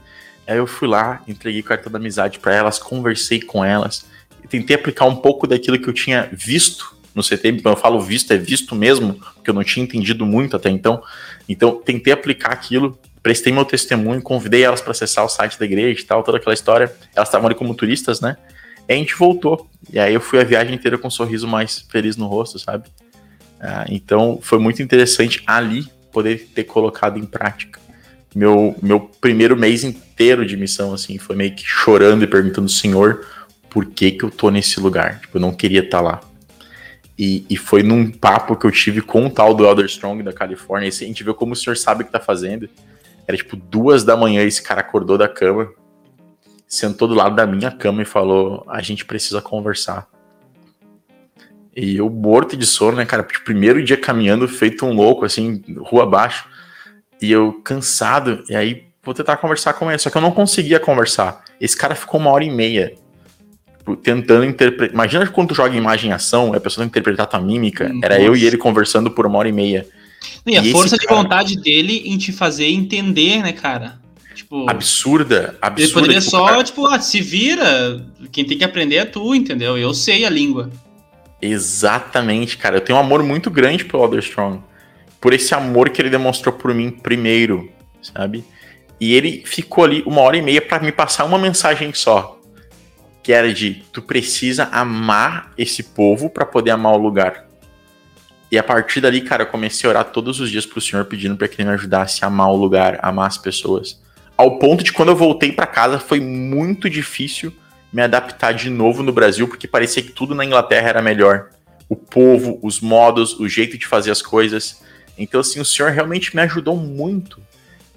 [0.47, 4.05] Aí eu fui lá, entreguei cartão da amizade para elas, conversei com elas,
[4.49, 8.31] tentei aplicar um pouco daquilo que eu tinha visto no CT, quando eu falo visto,
[8.31, 11.01] é visto mesmo, porque eu não tinha entendido muito até então.
[11.47, 16.01] Então, tentei aplicar aquilo, prestei meu testemunho, convidei elas para acessar o site da igreja
[16.01, 16.93] e tal, toda aquela história.
[17.15, 18.35] Elas estavam ali como turistas, né?
[18.87, 19.65] E a gente voltou.
[19.91, 22.89] E aí eu fui a viagem inteira com um sorriso mais feliz no rosto, sabe?
[23.61, 27.77] Ah, então, foi muito interessante ali poder ter colocado em prática.
[28.33, 33.25] Meu, meu primeiro mês inteiro de missão, assim, foi meio que chorando e perguntando, Senhor,
[33.69, 35.19] por que que eu tô nesse lugar?
[35.19, 36.21] Tipo, eu não queria estar tá lá.
[37.19, 40.31] E, e, foi num papo que eu tive com o tal do Elder Strong da
[40.31, 40.87] Califórnia.
[40.87, 42.69] Esse, a gente viu como o senhor sabe o que tá fazendo.
[43.27, 45.69] Era tipo duas da manhã, esse cara acordou da cama,
[46.67, 50.07] sentou do lado da minha cama e falou: A gente precisa conversar.
[51.75, 53.23] E eu morto de sono, né, cara?
[53.23, 56.47] Tipo, primeiro dia caminhando, feito um louco, assim, rua abaixo.
[57.21, 59.99] E eu cansado, e aí vou tentar conversar com ele.
[59.99, 61.43] Só que eu não conseguia conversar.
[61.59, 62.93] Esse cara ficou uma hora e meia
[63.85, 64.93] tipo, tentando interpretar.
[64.93, 67.87] Imagina quando tu joga imagem em ação, a pessoa interpretar tua mímica.
[67.87, 68.05] Nossa.
[68.05, 69.85] Era eu e ele conversando por uma hora e meia.
[70.45, 73.99] E, e a força de vontade dele em te fazer entender, né, cara?
[74.33, 75.81] Tipo, absurda, absurda.
[75.81, 76.63] Ele poderia tipo, só, cara...
[76.63, 79.77] tipo, ah, se vira, quem tem que aprender é tu, entendeu?
[79.77, 80.69] Eu sei a língua.
[81.41, 82.77] Exatamente, cara.
[82.77, 84.61] Eu tenho um amor muito grande pelo Elder Strong.
[85.19, 87.71] Por esse amor que ele demonstrou por mim primeiro,
[88.01, 88.43] sabe?
[88.99, 92.39] E ele ficou ali uma hora e meia para me passar uma mensagem só.
[93.21, 97.45] Que era de tu precisa amar esse povo para poder amar o lugar.
[98.51, 101.35] E a partir dali, cara, eu comecei a orar todos os dias pro Senhor pedindo
[101.35, 103.99] para que ele me ajudasse a amar o lugar, amar as pessoas.
[104.37, 107.51] Ao ponto de quando eu voltei para casa foi muito difícil
[107.95, 111.51] me adaptar de novo no Brasil, porque parecia que tudo na Inglaterra era melhor.
[111.87, 114.83] O povo, os modos, o jeito de fazer as coisas.
[115.17, 117.41] Então, assim, o senhor realmente me ajudou muito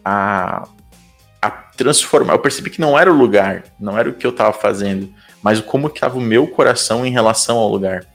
[0.04, 0.68] a,
[1.42, 2.34] a transformar.
[2.34, 5.60] Eu percebi que não era o lugar, não era o que eu estava fazendo, mas
[5.60, 8.06] como estava o meu coração em relação ao lugar.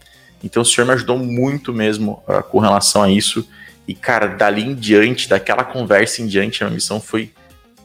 [0.42, 3.46] Então, o senhor me ajudou muito mesmo uh, com relação a isso.
[3.86, 7.34] E, cara, dali em diante, daquela conversa em diante, a missão foi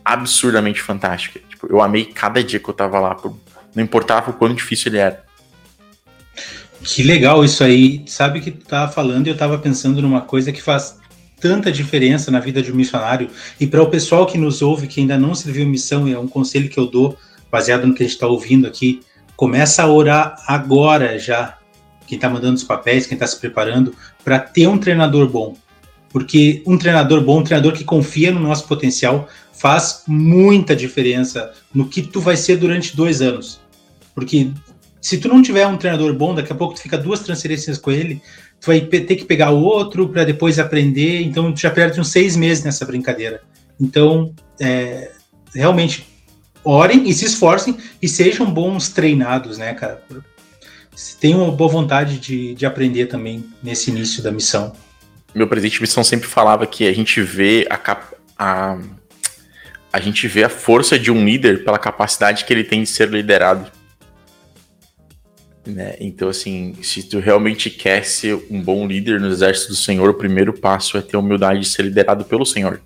[0.05, 1.41] absurdamente fantástica.
[1.49, 3.37] Tipo, eu amei cada dia que eu tava lá, por
[3.75, 5.25] não importava o quão difícil ele era.
[6.83, 8.03] Que legal isso aí.
[8.07, 10.99] Sabe que tu falando e eu tava pensando numa coisa que faz
[11.41, 13.29] tanta diferença na vida de um missionário.
[13.59, 16.29] E para o pessoal que nos ouve, que ainda não serviu missão, e é um
[16.29, 17.17] conselho que eu dou,
[17.51, 19.01] baseado no que a gente está ouvindo aqui,
[19.37, 21.59] começa a orar agora já.
[22.07, 25.57] Quem está mandando os papéis, quem está se preparando, para ter um treinador bom.
[26.11, 31.87] Porque um treinador bom, um treinador que confia no nosso potencial, faz muita diferença no
[31.87, 33.58] que tu vai ser durante dois anos.
[34.19, 34.51] Porque
[35.01, 37.93] se tu não tiver um treinador bom, daqui a pouco tu fica duas transferências com
[37.93, 38.21] ele,
[38.61, 42.09] tu vai ter que pegar o outro para depois aprender, então tu já perde uns
[42.09, 43.43] seis meses nessa brincadeira.
[43.81, 45.13] Então, é,
[45.55, 46.05] realmente,
[46.65, 50.03] orem e se esforcem e sejam bons treinados, né, cara?
[51.21, 54.73] Tenham boa vontade de, de aprender também nesse início da missão.
[55.33, 57.97] Meu presidente de missão sempre falava que a gente vê a,
[58.37, 58.79] a
[59.93, 63.09] a gente vê a força de um líder pela capacidade que ele tem de ser
[63.09, 63.78] liderado.
[65.69, 65.97] Né?
[66.01, 70.15] Então, assim, se tu realmente quer ser um bom líder no exército do Senhor, o
[70.15, 72.81] primeiro passo é ter a humildade de ser liderado pelo Senhor.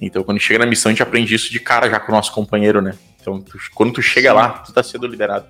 [0.00, 2.30] Então, quando chega na missão, a gente aprende isso de cara já com o nosso
[2.32, 2.94] companheiro, né?
[3.20, 4.34] Então, tu, quando tu chega Sim.
[4.34, 5.46] lá, tu tá sendo liderado.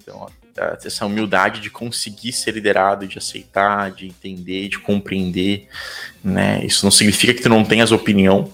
[0.00, 0.28] Então, ó,
[0.84, 5.68] essa humildade de conseguir ser liderado, de aceitar, de entender, de compreender,
[6.22, 6.64] né?
[6.64, 8.52] Isso não significa que tu não tenhas opinião,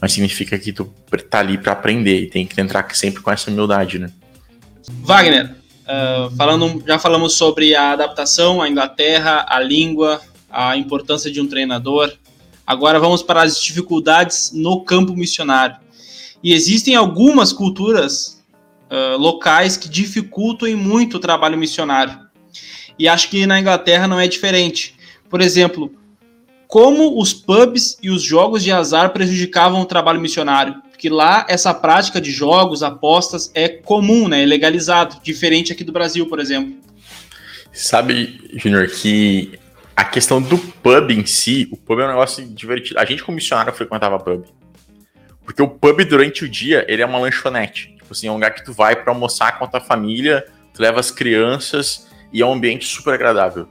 [0.00, 0.84] mas significa que tu
[1.28, 4.10] tá ali para aprender e tem que entrar sempre com essa humildade, né?
[5.02, 5.55] Wagner,
[5.86, 10.20] uh, falando, já falamos sobre a adaptação à Inglaterra, a língua,
[10.50, 12.12] a importância de um treinador.
[12.66, 15.76] Agora vamos para as dificuldades no campo missionário.
[16.42, 18.44] E existem algumas culturas
[18.90, 22.26] uh, locais que dificultam muito o trabalho missionário.
[22.98, 24.96] E acho que na Inglaterra não é diferente.
[25.28, 25.92] Por exemplo,
[26.66, 30.82] como os pubs e os jogos de azar prejudicavam o trabalho missionário.
[30.96, 34.42] Porque lá essa prática de jogos, apostas é comum, né?
[34.42, 36.74] É legalizado, diferente aqui do Brasil, por exemplo.
[37.70, 39.58] Sabe, Junior, que
[39.94, 42.98] a questão do pub em si, o pub é um negócio divertido.
[42.98, 44.46] A gente, como missionário, frequentava pub.
[45.44, 47.94] Porque o pub, durante o dia, ele é uma lanchonete.
[47.98, 50.80] Tipo assim, é um lugar que tu vai para almoçar com a tua família, tu
[50.80, 53.68] leva as crianças e é um ambiente super agradável.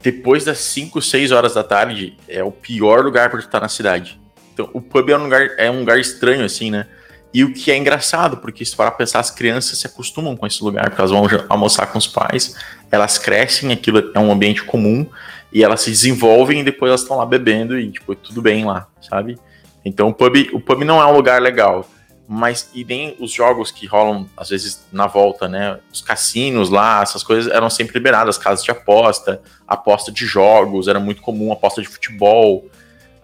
[0.00, 3.68] Depois das 5, 6 horas da tarde, é o pior lugar para tu estar na
[3.68, 4.18] cidade.
[4.52, 6.86] Então, o pub é um lugar, é um lugar estranho, assim, né?
[7.32, 10.62] E o que é engraçado, porque se para pensar, as crianças se acostumam com esse
[10.64, 12.56] lugar, porque elas vão almoçar com os pais,
[12.90, 15.06] elas crescem, aquilo é um ambiente comum,
[15.52, 18.88] e elas se desenvolvem e depois elas estão lá bebendo e, tipo, tudo bem lá,
[19.00, 19.38] sabe?
[19.84, 21.88] Então o pub, o pub não é um lugar legal
[22.32, 25.80] mas e nem os jogos que rolam às vezes na volta, né?
[25.92, 31.00] Os cassinos lá, essas coisas eram sempre liberadas, casas de aposta, aposta de jogos, era
[31.00, 32.68] muito comum aposta de futebol.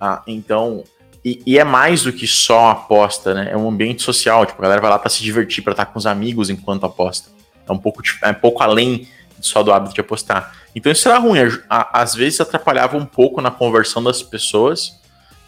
[0.00, 0.82] Ah, então,
[1.30, 3.48] e, e, é mais do que só aposta, né?
[3.50, 5.98] É um ambiente social, tipo, a galera vai lá para se divertir, para estar com
[5.98, 7.28] os amigos enquanto aposta.
[7.68, 9.08] É um pouco, é um pouco além
[9.40, 10.54] só do hábito de apostar.
[10.74, 15.00] Então isso era ruim, às vezes atrapalhava um pouco na conversão das pessoas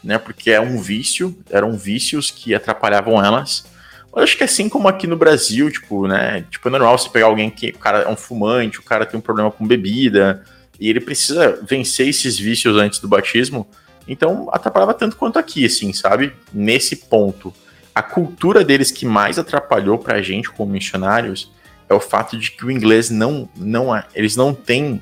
[0.02, 0.18] né?
[0.18, 3.64] Porque é um vício, eram vícios que atrapalhavam elas.
[4.12, 6.44] Mas acho que assim como aqui no Brasil, tipo, né?
[6.50, 9.18] Tipo, é normal você pegar alguém que o cara é um fumante, o cara tem
[9.18, 10.42] um problema com bebida,
[10.80, 13.66] e ele precisa vencer esses vícios antes do batismo.
[14.08, 16.32] Então, atrapalhava tanto quanto aqui, assim, sabe?
[16.52, 17.52] Nesse ponto.
[17.94, 21.52] A cultura deles que mais atrapalhou pra gente como missionários
[21.88, 25.00] é o fato de que o inglês não, não é, eles não têm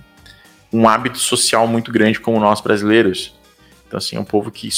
[0.73, 3.35] um hábito social muito grande como nós brasileiros.
[3.87, 4.69] Então, assim, é um povo que,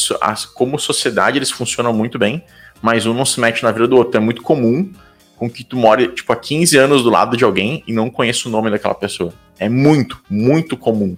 [0.55, 2.45] como sociedade, eles funcionam muito bem,
[2.83, 4.17] mas um não se mete na vida do outro.
[4.19, 4.93] É muito comum
[5.37, 8.49] com que tu more, tipo, há 15 anos do lado de alguém e não conheça
[8.49, 9.33] o nome daquela pessoa.
[9.59, 11.15] É muito, muito comum.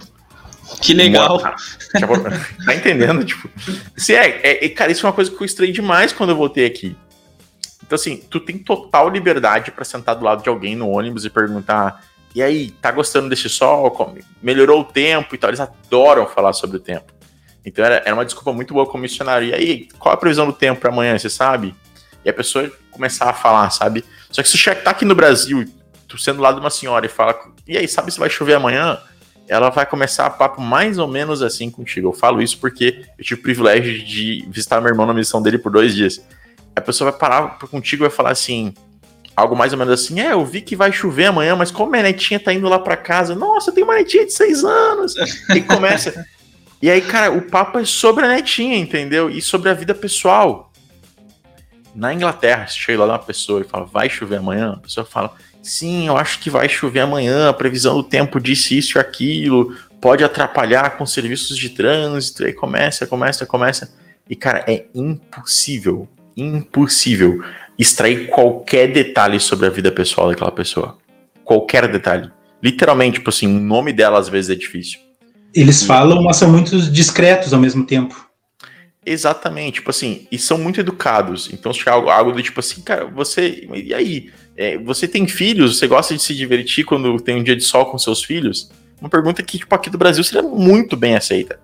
[0.80, 1.38] Que legal.
[2.64, 3.24] tá entendendo?
[3.24, 3.48] Tipo,
[3.96, 6.66] assim, é, é, cara, isso é uma coisa que eu estranhei demais quando eu voltei
[6.66, 6.96] aqui.
[7.82, 11.30] Então, assim, tu tem total liberdade para sentar do lado de alguém no ônibus e
[11.30, 12.04] perguntar:
[12.34, 14.14] e aí, tá gostando desse sol?
[14.42, 15.50] Melhorou o tempo e tal?
[15.50, 17.12] Eles adoram falar sobre o tempo.
[17.64, 19.48] Então era, era uma desculpa muito boa como missionário.
[19.48, 21.74] E aí, qual a previsão do tempo para amanhã, você sabe?
[22.24, 24.04] E a pessoa começar a falar, sabe?
[24.30, 25.64] Só que se você tá aqui no Brasil,
[26.06, 28.98] tu sendo lá de uma senhora e fala, e aí, sabe se vai chover amanhã?
[29.50, 32.08] Ela vai começar a papo mais ou menos assim contigo.
[32.08, 35.58] Eu falo isso porque eu tive o privilégio de visitar meu irmão na missão dele
[35.58, 36.24] por dois dias.
[36.76, 38.72] A pessoa vai parar contigo e vai falar assim,
[39.34, 42.00] algo mais ou menos assim, é, eu vi que vai chover amanhã, mas como a
[42.02, 45.14] netinha tá indo lá para casa, nossa, tem uma netinha de seis anos.
[45.52, 46.24] E começa,
[46.80, 49.28] e aí, cara, o papo é sobre a netinha, entendeu?
[49.28, 50.72] E sobre a vida pessoal.
[51.94, 55.32] Na Inglaterra, se chega lá uma pessoa e fala, vai chover amanhã, a pessoa fala,
[55.62, 59.74] sim, eu acho que vai chover amanhã, a previsão do tempo disse isso e aquilo,
[60.00, 63.92] pode atrapalhar com serviços de trânsito, aí começa, começa, começa.
[64.28, 67.42] E, cara, é impossível, impossível
[67.78, 70.98] extrair qualquer detalhe sobre a vida pessoal daquela pessoa.
[71.44, 72.30] Qualquer detalhe.
[72.62, 75.00] Literalmente, tipo assim, o nome dela às vezes é difícil.
[75.54, 78.29] Eles falam, mas são muito discretos ao mesmo tempo.
[79.04, 81.50] Exatamente, tipo assim, e são muito educados.
[81.52, 83.66] Então, se algo, algo do tipo assim, cara, você.
[83.74, 84.30] E aí?
[84.56, 85.78] É, você tem filhos?
[85.78, 88.70] Você gosta de se divertir quando tem um dia de sol com seus filhos?
[89.00, 91.58] Uma pergunta que, tipo, aqui do Brasil seria muito bem aceita.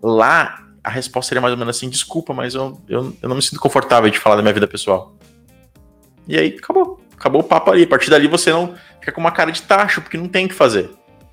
[0.00, 3.42] Lá, a resposta seria mais ou menos assim: desculpa, mas eu, eu, eu não me
[3.42, 5.16] sinto confortável de falar da minha vida pessoal.
[6.28, 7.00] E aí, acabou.
[7.18, 7.82] Acabou o papo ali.
[7.82, 10.48] A partir dali você não fica com uma cara de tacho, porque não tem o
[10.48, 10.88] que fazer.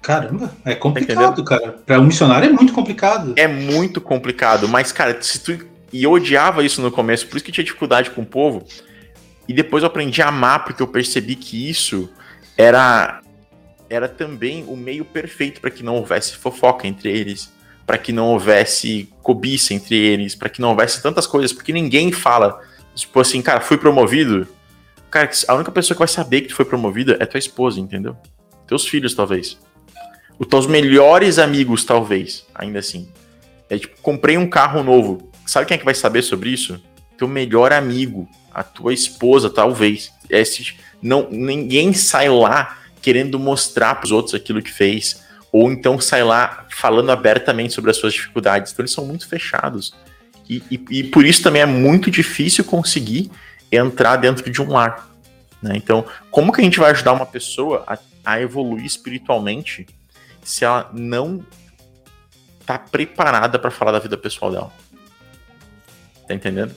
[0.06, 1.72] Caramba, é complicado, tá cara.
[1.84, 3.34] Para um missionário é muito complicado.
[3.36, 5.66] É muito complicado, mas, cara, se tu.
[5.92, 8.64] E eu odiava isso no começo, por isso que eu tinha dificuldade com o povo.
[9.48, 12.08] E depois eu aprendi a amar, porque eu percebi que isso
[12.56, 13.20] era
[13.90, 17.52] era também o meio perfeito para que não houvesse fofoca entre eles,
[17.84, 22.12] para que não houvesse cobiça entre eles, para que não houvesse tantas coisas, porque ninguém
[22.12, 22.62] fala,
[22.94, 24.48] tipo assim, cara, fui promovido.
[25.10, 28.16] Cara, a única pessoa que vai saber que tu foi promovido é tua esposa, entendeu?
[28.68, 29.58] Teus filhos, talvez
[30.38, 33.08] os teus melhores amigos, talvez, ainda assim.
[33.70, 35.32] É tipo, comprei um carro novo.
[35.46, 36.82] Sabe quem é que vai saber sobre isso?
[37.18, 40.12] Teu melhor amigo, a tua esposa, talvez.
[40.30, 46.00] Esse, não, ninguém sai lá querendo mostrar para os outros aquilo que fez, ou então
[46.00, 48.72] sai lá falando abertamente sobre as suas dificuldades.
[48.72, 49.94] Então eles são muito fechados.
[50.50, 53.32] E, e, e por isso também é muito difícil conseguir
[53.72, 55.10] entrar dentro de um lar.
[55.62, 55.74] Né?
[55.76, 59.86] Então, como que a gente vai ajudar uma pessoa a, a evoluir espiritualmente
[60.46, 61.44] se ela não
[62.66, 64.72] tá preparada para falar da vida pessoal dela.
[66.28, 66.74] Tá entendendo?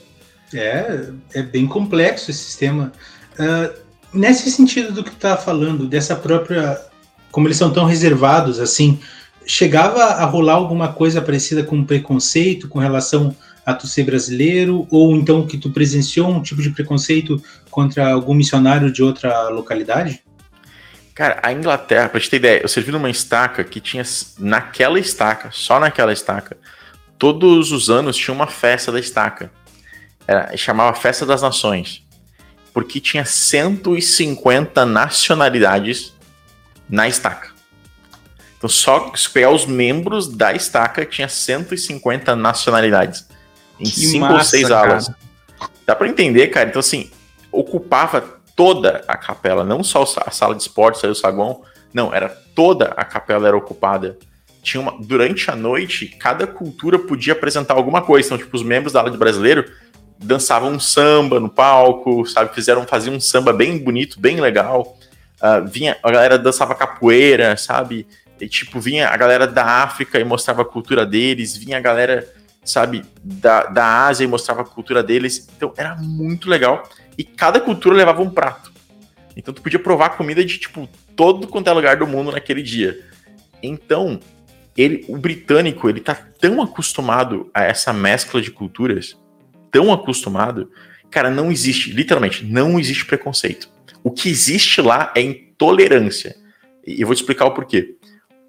[0.53, 2.91] É, é bem complexo esse sistema.
[3.33, 3.79] Uh,
[4.13, 6.81] nesse sentido do que tá falando, dessa própria.
[7.31, 8.99] Como eles são tão reservados assim,
[9.45, 15.15] chegava a rolar alguma coisa parecida com preconceito com relação a tu ser brasileiro, ou
[15.15, 17.39] então que tu presenciou um tipo de preconceito
[17.69, 20.23] contra algum missionário de outra localidade?
[21.19, 24.03] Cara, a Inglaterra, pra te ter ideia, eu servi numa estaca que tinha,
[24.37, 26.55] naquela estaca, só naquela estaca,
[27.17, 29.51] todos os anos tinha uma festa da estaca.
[30.25, 32.07] Era, chamava Festa das Nações.
[32.73, 36.13] Porque tinha 150 nacionalidades
[36.89, 37.49] na estaca.
[38.57, 43.27] Então, só se pegar os membros da estaca, tinha 150 nacionalidades
[43.77, 44.87] em que cinco massa, ou seis cara.
[44.87, 45.11] aulas.
[45.85, 46.69] Dá para entender, cara?
[46.69, 47.11] Então, assim,
[47.51, 51.61] ocupava toda a capela, não só a sala de esportes, o saguão,
[51.93, 54.17] não, era toda a capela era ocupada.
[54.61, 58.27] Tinha uma, durante a noite, cada cultura podia apresentar alguma coisa.
[58.27, 59.63] Então, tipo, os membros da aula de brasileiro
[60.17, 62.53] dançavam um samba no palco, sabe?
[62.53, 64.97] Fizeram, faziam um samba bem bonito, bem legal.
[65.41, 68.05] Uh, vinha, a galera dançava capoeira, sabe?
[68.41, 72.27] E, tipo, vinha a galera da África e mostrava a cultura deles, vinha a galera
[72.63, 75.47] sabe, da, da Ásia e mostrava a cultura deles.
[75.55, 76.87] Então era muito legal.
[77.17, 78.71] E cada cultura levava um prato.
[79.35, 82.99] Então tu podia provar comida de, tipo, todo quanto é lugar do mundo naquele dia.
[83.61, 84.19] Então,
[84.77, 89.17] ele, o britânico, ele tá tão acostumado a essa mescla de culturas,
[89.71, 90.71] tão acostumado,
[91.09, 93.69] cara, não existe, literalmente, não existe preconceito.
[94.03, 96.35] O que existe lá é intolerância.
[96.85, 97.95] E eu vou te explicar o porquê.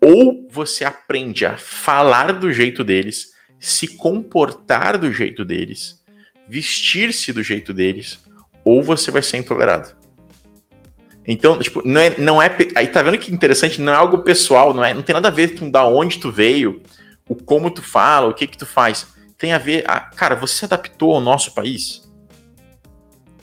[0.02, 6.02] Ou você aprende a falar do jeito deles, se comportar do jeito deles,
[6.48, 8.18] vestir-se do jeito deles,
[8.64, 9.94] ou você vai ser intolerado.
[11.26, 12.50] Então, tipo, não é, não é.
[12.74, 15.30] Aí tá vendo que interessante, não é algo pessoal, não é, não tem nada a
[15.30, 16.82] ver com da onde tu veio,
[17.28, 19.06] o como tu fala, o que que tu faz.
[19.36, 22.11] Tem a ver, a, cara, você se adaptou ao nosso país?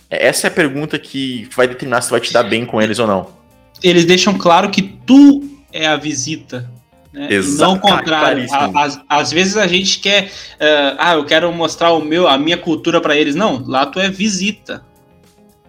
[0.10, 3.08] Essa é a pergunta que vai determinar se vai te dar bem com eles ou
[3.08, 3.38] não.
[3.84, 6.70] Eles deixam claro que tu é a visita
[7.18, 7.30] né?
[7.58, 8.46] Não o contrário.
[8.76, 12.58] Às, às, vezes a gente quer, uh, ah, eu quero mostrar o meu, a minha
[12.58, 13.34] cultura para eles.
[13.34, 14.86] Não, lá tu é visita.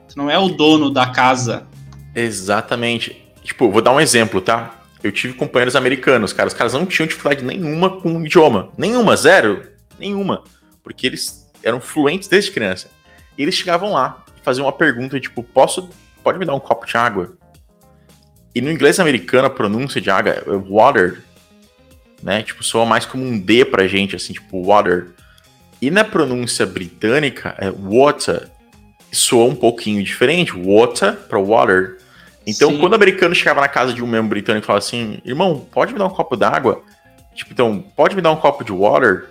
[0.08, 1.66] Tu não é o dono da casa.
[2.14, 3.24] Exatamente.
[3.42, 4.82] Tipo, vou dar um exemplo, tá?
[5.02, 6.48] Eu tive companheiros americanos, cara.
[6.48, 8.68] Os caras não tinham dificuldade nenhuma com o idioma.
[8.76, 9.66] Nenhuma, zero.
[9.98, 10.44] Nenhuma.
[10.82, 12.90] Porque eles eram fluentes desde criança.
[13.38, 15.88] E eles chegavam lá e faziam uma pergunta, tipo, posso.
[16.22, 17.38] Pode me dar um copo de água?
[18.54, 21.22] E no inglês americano, a pronúncia de água é water
[22.22, 22.42] né?
[22.42, 25.08] Tipo, soa mais como um D pra gente, assim, tipo, water.
[25.80, 28.48] E na pronúncia britânica, é water
[29.12, 31.98] soa um pouquinho diferente, water para water.
[32.46, 32.78] Então, Sim.
[32.78, 35.92] quando o americano chegava na casa de um membro britânico e falava assim, irmão, pode
[35.92, 36.82] me dar um copo d'água?
[37.34, 39.26] Tipo, então, pode me dar um copo de water?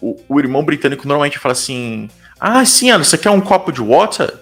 [0.00, 2.08] O, o irmão britânico normalmente fala assim,
[2.40, 4.32] ah, sim, Ana, você quer um copo de water?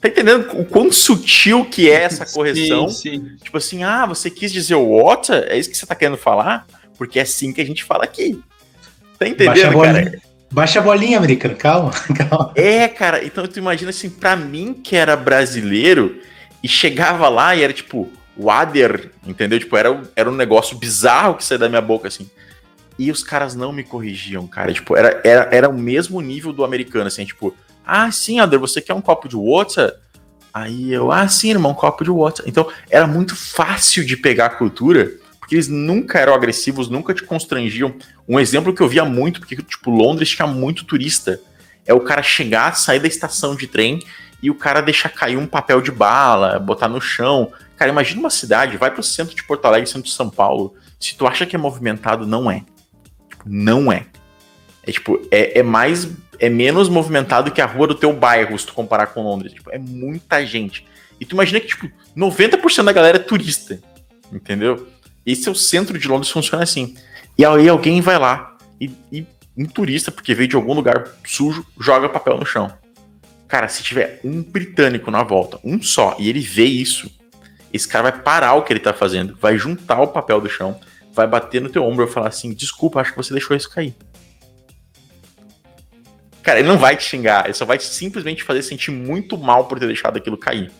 [0.00, 2.88] Tá entendendo o quão sutil que é essa correção?
[2.88, 3.36] Sim, sim.
[3.42, 5.46] Tipo assim, ah, você quis dizer water?
[5.48, 6.66] É isso que você tá querendo falar?
[6.96, 8.40] Porque é assim que a gente fala aqui.
[9.18, 10.22] Tá entendendo, Baixa cara?
[10.50, 12.52] Baixa a bolinha, americano, calma, calma.
[12.54, 16.20] É, cara, então tu imagina assim, pra mim que era brasileiro
[16.62, 19.58] e chegava lá e era tipo, water, entendeu?
[19.58, 22.30] Tipo, era, era um negócio bizarro que saía da minha boca, assim.
[22.98, 24.72] E os caras não me corrigiam, cara.
[24.72, 28.80] Tipo, era, era, era o mesmo nível do americano, assim, tipo, ah, sim, Ander, você
[28.80, 29.94] quer um copo de water?
[30.52, 32.44] Aí eu, ah, sim, irmão, um copo de water.
[32.48, 35.12] Então, era muito fácil de pegar a cultura
[35.46, 37.94] porque eles nunca eram agressivos, nunca te constrangiam.
[38.28, 41.40] Um exemplo que eu via muito, porque, tipo, Londres tinha muito turista,
[41.86, 44.02] é o cara chegar, sair da estação de trem
[44.42, 47.52] e o cara deixar cair um papel de bala, botar no chão.
[47.76, 51.14] Cara, imagina uma cidade, vai pro centro de Porto Alegre, centro de São Paulo, se
[51.14, 52.64] tu acha que é movimentado, não é.
[53.28, 54.04] Tipo, não é.
[54.82, 56.08] É tipo, é, é mais,
[56.40, 59.52] é menos movimentado que a rua do teu bairro, se tu comparar com Londres.
[59.52, 60.84] Tipo, é muita gente.
[61.20, 63.80] E tu imagina que, tipo, 90% da galera é turista,
[64.32, 64.95] entendeu?
[65.26, 66.96] Esse é o centro de Londres, funciona assim.
[67.36, 71.66] E aí alguém vai lá e, e um turista, porque veio de algum lugar sujo,
[71.80, 72.72] joga papel no chão.
[73.48, 77.10] Cara, se tiver um britânico na volta, um só, e ele vê isso,
[77.72, 80.78] esse cara vai parar o que ele tá fazendo, vai juntar o papel do chão,
[81.12, 83.94] vai bater no teu ombro e falar assim: desculpa, acho que você deixou isso cair.
[86.42, 89.80] Cara, ele não vai te xingar, ele só vai simplesmente fazer sentir muito mal por
[89.80, 90.70] ter deixado aquilo cair.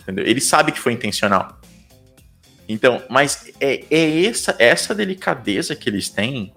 [0.00, 0.26] Entendeu?
[0.26, 1.60] Ele sabe que foi intencional.
[2.68, 6.52] Então, mas é, é essa, essa delicadeza que eles têm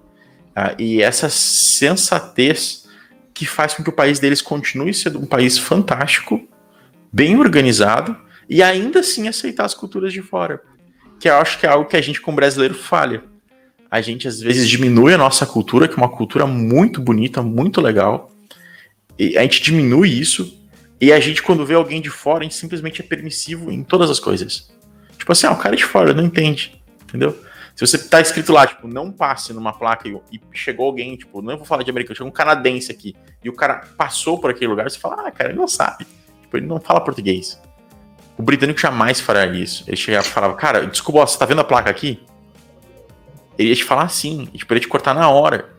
[0.51, 2.86] uh, e essa sensatez
[3.34, 6.47] que faz com que o país deles continue sendo um país fantástico,
[7.12, 8.16] bem organizado
[8.49, 10.62] e ainda assim aceitar as culturas de fora.
[11.20, 13.24] Que eu acho que é algo que a gente, como brasileiro, falha.
[13.89, 17.82] A gente às vezes diminui a nossa cultura, que é uma cultura muito bonita, muito
[17.82, 18.32] legal.
[19.18, 20.60] E a gente diminui isso,
[20.99, 24.10] e a gente, quando vê alguém de fora, a gente simplesmente é permissivo em todas
[24.10, 24.72] as coisas.
[25.26, 27.36] Tipo assim, ah, o cara de fora não entende, entendeu?
[27.76, 31.41] Se você tá escrito lá, tipo, não passe numa placa e, e chegou alguém, tipo,
[31.41, 34.67] não vou falar de americano, chegou um canadense aqui, e o cara passou por aquele
[34.67, 36.05] lugar, você fala, ah, cara, ele não sabe.
[36.43, 37.59] Tipo, ele não fala português.
[38.38, 39.84] O britânico jamais faria isso.
[39.88, 42.21] Ele chegava e falava, cara, desculpa, você tá vendo a placa aqui?
[43.57, 45.73] Ele ia te falar assim, tipo, ele ia te cortar na hora.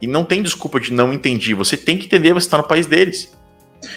[0.00, 1.52] E não tem desculpa de não entendi.
[1.52, 3.36] Você tem que entender, você tá no país deles.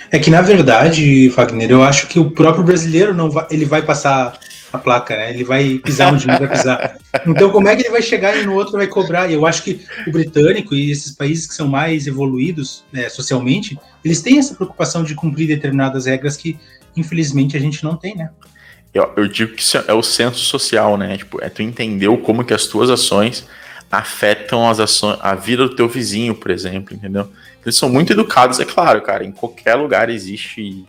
[0.10, 3.84] É que na verdade, Wagner, eu acho que o próprio brasileiro não vai, ele vai
[3.84, 4.40] passar
[4.72, 5.30] a placa, né?
[5.30, 6.98] Ele vai pisar onde não vai pisar.
[7.26, 9.30] Então, como é que ele vai chegar e no outro vai cobrar?
[9.30, 13.80] E eu acho que o britânico e esses países que são mais evoluídos né, socialmente,
[14.04, 16.60] eles têm essa preocupação de cumprir determinadas regras que,
[16.96, 18.30] infelizmente, a gente não tem, né?
[18.94, 21.18] Eu, eu digo que isso é o senso social, né?
[21.18, 23.48] Tipo, é tu entender como que as tuas ações
[23.92, 27.30] afetam as ações, a vida do teu vizinho, por exemplo, entendeu?
[27.64, 29.24] Eles são muito educados, é claro, cara.
[29.24, 30.86] Em qualquer lugar existe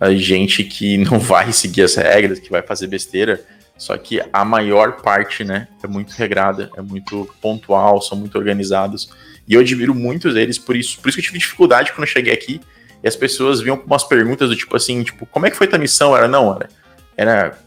[0.00, 3.40] a gente que não vai seguir as regras, que vai fazer besteira.
[3.76, 9.10] Só que a maior parte, né, é muito regrada, é muito pontual, são muito organizados.
[9.46, 11.00] E eu admiro muitos deles por isso.
[11.00, 12.60] Por isso que eu tive dificuldade quando eu cheguei aqui
[13.02, 15.66] e as pessoas vinham com umas perguntas do tipo assim, tipo, como é que foi
[15.66, 16.16] tua missão?
[16.16, 16.68] Era, não, era,
[17.16, 17.58] era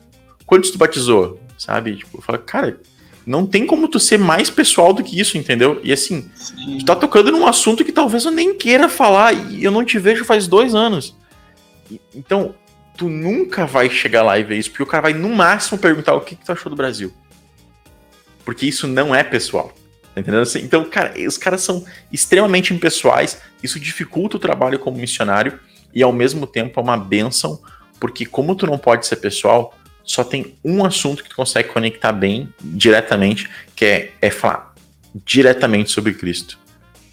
[0.45, 1.39] quantos tu batizou?
[1.57, 1.97] Sabe?
[1.97, 2.79] Tipo, eu falo, cara,
[3.25, 5.79] não tem como tu ser mais pessoal do que isso, entendeu?
[5.83, 6.77] E assim, Sim.
[6.79, 9.97] tu tá tocando num assunto que talvez eu nem queira falar e eu não te
[9.97, 11.15] vejo faz dois anos.
[12.13, 12.55] Então,
[12.97, 16.13] tu nunca vai chegar lá e ver isso, porque o cara vai no máximo perguntar
[16.13, 17.13] o que, que tu achou do Brasil.
[18.45, 19.73] Porque isso não é pessoal.
[20.13, 20.47] Tá entendendo?
[20.57, 25.59] Então, cara, os caras são extremamente impessoais, isso dificulta o trabalho como missionário
[25.93, 27.59] e ao mesmo tempo é uma benção,
[27.99, 32.11] porque como tu não pode ser pessoal, só tem um assunto que tu consegue conectar
[32.11, 34.73] bem, diretamente, que é, é falar
[35.25, 36.59] diretamente sobre Cristo.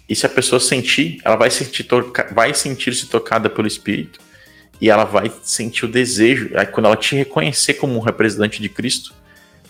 [0.07, 1.87] E se a pessoa sentir, ela vai sentir,
[2.33, 4.19] vai sentir-se tocada pelo Espírito
[4.81, 6.49] e ela vai sentir o desejo.
[6.55, 9.13] Aí quando ela te reconhecer como um representante de Cristo,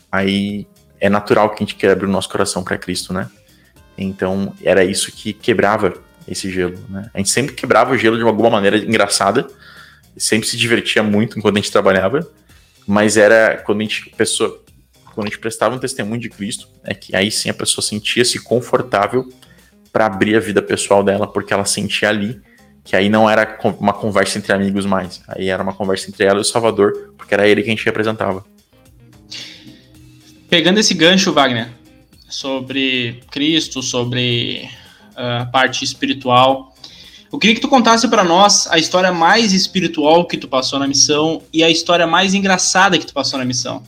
[0.10, 0.66] aí
[1.00, 3.30] é natural que a gente quebre o nosso coração para Cristo, né?
[3.98, 5.94] Então era isso que quebrava
[6.26, 7.12] esse gelo, né?
[7.14, 9.48] A gente sempre quebrava o gelo de alguma maneira engraçada,
[10.16, 12.26] sempre se divertia muito enquanto a gente trabalhava,
[12.88, 14.64] mas era quando a gente pessoa
[15.14, 18.40] quando a gente prestava um testemunho de Cristo, é que aí sim a pessoa sentia-se
[18.40, 19.28] confortável
[19.92, 22.42] para abrir a vida pessoal dela, porque ela sentia ali
[22.84, 26.40] que aí não era uma conversa entre amigos mais, aí era uma conversa entre ela
[26.40, 28.44] e o Salvador, porque era ele que a gente representava.
[30.50, 31.70] Pegando esse gancho, Wagner,
[32.28, 34.70] sobre Cristo, sobre
[35.16, 36.72] a uh, parte espiritual,
[37.32, 40.88] eu queria que tu contasse para nós a história mais espiritual que tu passou na
[40.88, 43.82] missão e a história mais engraçada que tu passou na missão.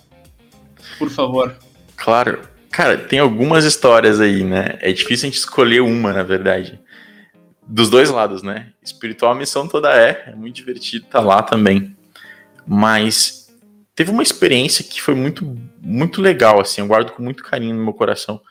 [0.98, 1.54] Por favor.
[1.98, 2.42] Claro.
[2.72, 4.78] Cara, tem algumas histórias aí, né?
[4.80, 6.80] É difícil a gente escolher uma, na verdade.
[7.68, 8.74] Dos dois lados, né?
[8.84, 10.26] Espiritual a missão toda é.
[10.28, 11.96] É muito divertido estar tá lá também.
[12.68, 13.50] Mas
[13.96, 16.82] teve uma experiência que foi muito, muito legal, assim.
[16.82, 18.42] Eu guardo com muito carinho no meu coração.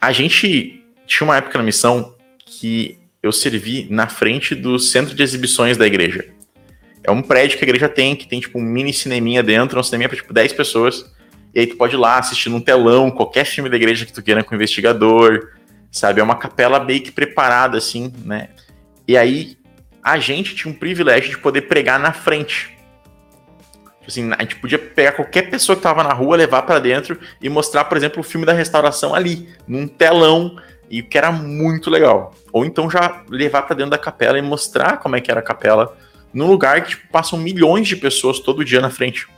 [0.00, 5.22] A gente tinha uma época na missão que eu servi na frente do centro de
[5.22, 6.26] exibições da igreja.
[7.02, 9.82] É um prédio que a igreja tem, que tem tipo um mini cineminha dentro, um
[9.82, 11.10] cineminha para tipo 10 pessoas.
[11.54, 14.22] E aí tu pode ir lá assistir num telão, qualquer filme da igreja que tu
[14.22, 15.50] queira com o investigador,
[15.90, 16.20] sabe?
[16.20, 18.48] É uma capela meio que preparada assim, né?
[19.06, 19.58] E aí
[20.02, 22.76] a gente tinha um privilégio de poder pregar na frente.
[23.98, 27.18] Tipo assim, a gente podia pegar qualquer pessoa que tava na rua, levar para dentro
[27.40, 30.56] e mostrar, por exemplo, o filme da restauração ali, num telão,
[30.90, 32.34] e que era muito legal.
[32.52, 35.42] Ou então já levar para dentro da capela e mostrar como é que era a
[35.42, 35.96] capela
[36.32, 39.28] num lugar que tipo, passam milhões de pessoas todo dia na frente.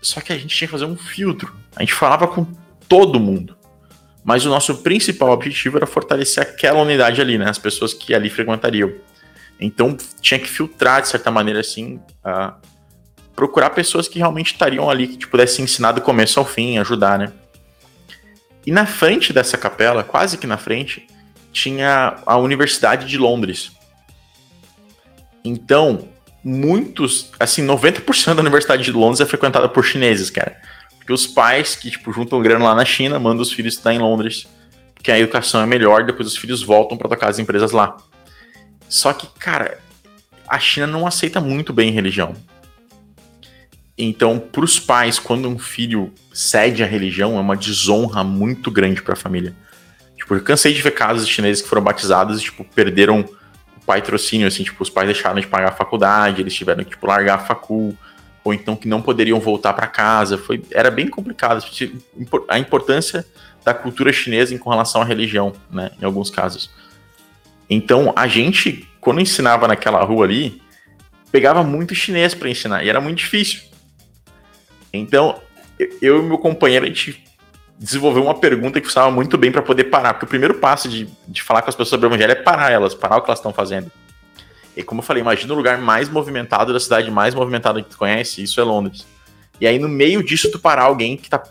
[0.00, 1.54] Só que a gente tinha que fazer um filtro.
[1.76, 2.46] A gente falava com
[2.88, 3.57] todo mundo.
[4.28, 7.48] Mas o nosso principal objetivo era fortalecer aquela unidade ali, né?
[7.48, 8.92] As pessoas que ali frequentariam.
[9.58, 11.98] Então tinha que filtrar, de certa maneira, assim,
[13.34, 17.18] procurar pessoas que realmente estariam ali, que te pudessem ensinar do começo ao fim, ajudar,
[17.18, 17.32] né?
[18.66, 21.06] E na frente dessa capela, quase que na frente,
[21.50, 23.72] tinha a Universidade de Londres.
[25.42, 26.06] Então,
[26.44, 30.54] muitos, assim, 90% da Universidade de Londres é frequentada por chineses, cara.
[31.08, 33.98] Porque os pais que, tipo, juntam grana lá na China, mandam os filhos estar em
[33.98, 34.46] Londres,
[34.94, 37.96] porque a educação é melhor, depois os filhos voltam para tocar as empresas lá.
[38.90, 39.78] Só que, cara,
[40.46, 42.34] a China não aceita muito bem religião.
[43.96, 49.00] Então, para os pais, quando um filho cede a religião, é uma desonra muito grande
[49.00, 49.56] para a família.
[50.14, 53.80] Tipo, eu cansei de ver casos de chineses que foram batizados e, tipo, perderam o
[53.86, 57.36] patrocínio, assim, tipo, os pais deixaram de pagar a faculdade, eles tiveram que, tipo, largar
[57.36, 57.96] a facul,
[58.48, 60.38] ou então que não poderiam voltar para casa.
[60.38, 61.62] Foi, era bem complicado.
[62.48, 63.26] A importância
[63.64, 66.70] da cultura chinesa em relação à religião, né, em alguns casos.
[67.68, 70.62] Então, a gente, quando ensinava naquela rua ali,
[71.30, 73.60] pegava muito chinês para ensinar, e era muito difícil.
[74.90, 75.38] Então,
[76.00, 77.22] eu e meu companheiro, a gente
[77.78, 80.14] desenvolveu uma pergunta que funcionava muito bem para poder parar.
[80.14, 82.72] Porque o primeiro passo de, de falar com as pessoas sobre o evangelho é parar
[82.72, 83.92] elas, parar o que elas estão fazendo.
[84.78, 87.98] E como eu falei, imagina o lugar mais movimentado da cidade mais movimentada que tu
[87.98, 89.04] conhece, isso é Londres.
[89.60, 91.42] E aí no meio disso tu parar alguém que tá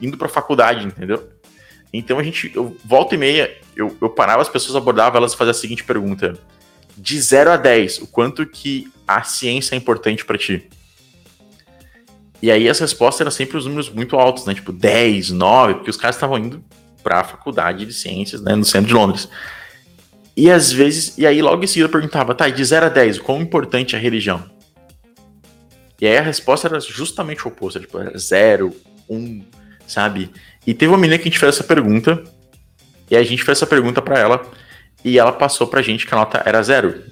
[0.00, 1.28] indo pra faculdade, entendeu?
[1.92, 5.36] Então a gente, eu, volta e meia, eu, eu parava as pessoas, abordava elas e
[5.36, 6.38] fazia a seguinte pergunta:
[6.96, 10.68] de 0 a 10, o quanto que a ciência é importante para ti?
[12.40, 14.54] E aí as respostas eram sempre os números muito altos, né?
[14.54, 16.62] Tipo 10, 9, porque os caras estavam indo
[17.02, 19.28] para a faculdade de ciências, né, no centro de Londres.
[20.36, 23.18] E às vezes, e aí logo em seguida eu perguntava, tá, de 0 a 10,
[23.20, 24.44] quão importante é a religião?
[26.00, 28.74] E aí a resposta era justamente o oposto, tipo, era 0,
[29.08, 29.44] 1,
[29.86, 30.30] sabe?
[30.66, 32.22] E teve uma menina que a gente fez essa pergunta,
[33.10, 34.46] e a gente fez essa pergunta para ela,
[35.02, 37.02] e ela passou pra gente que a nota era zero.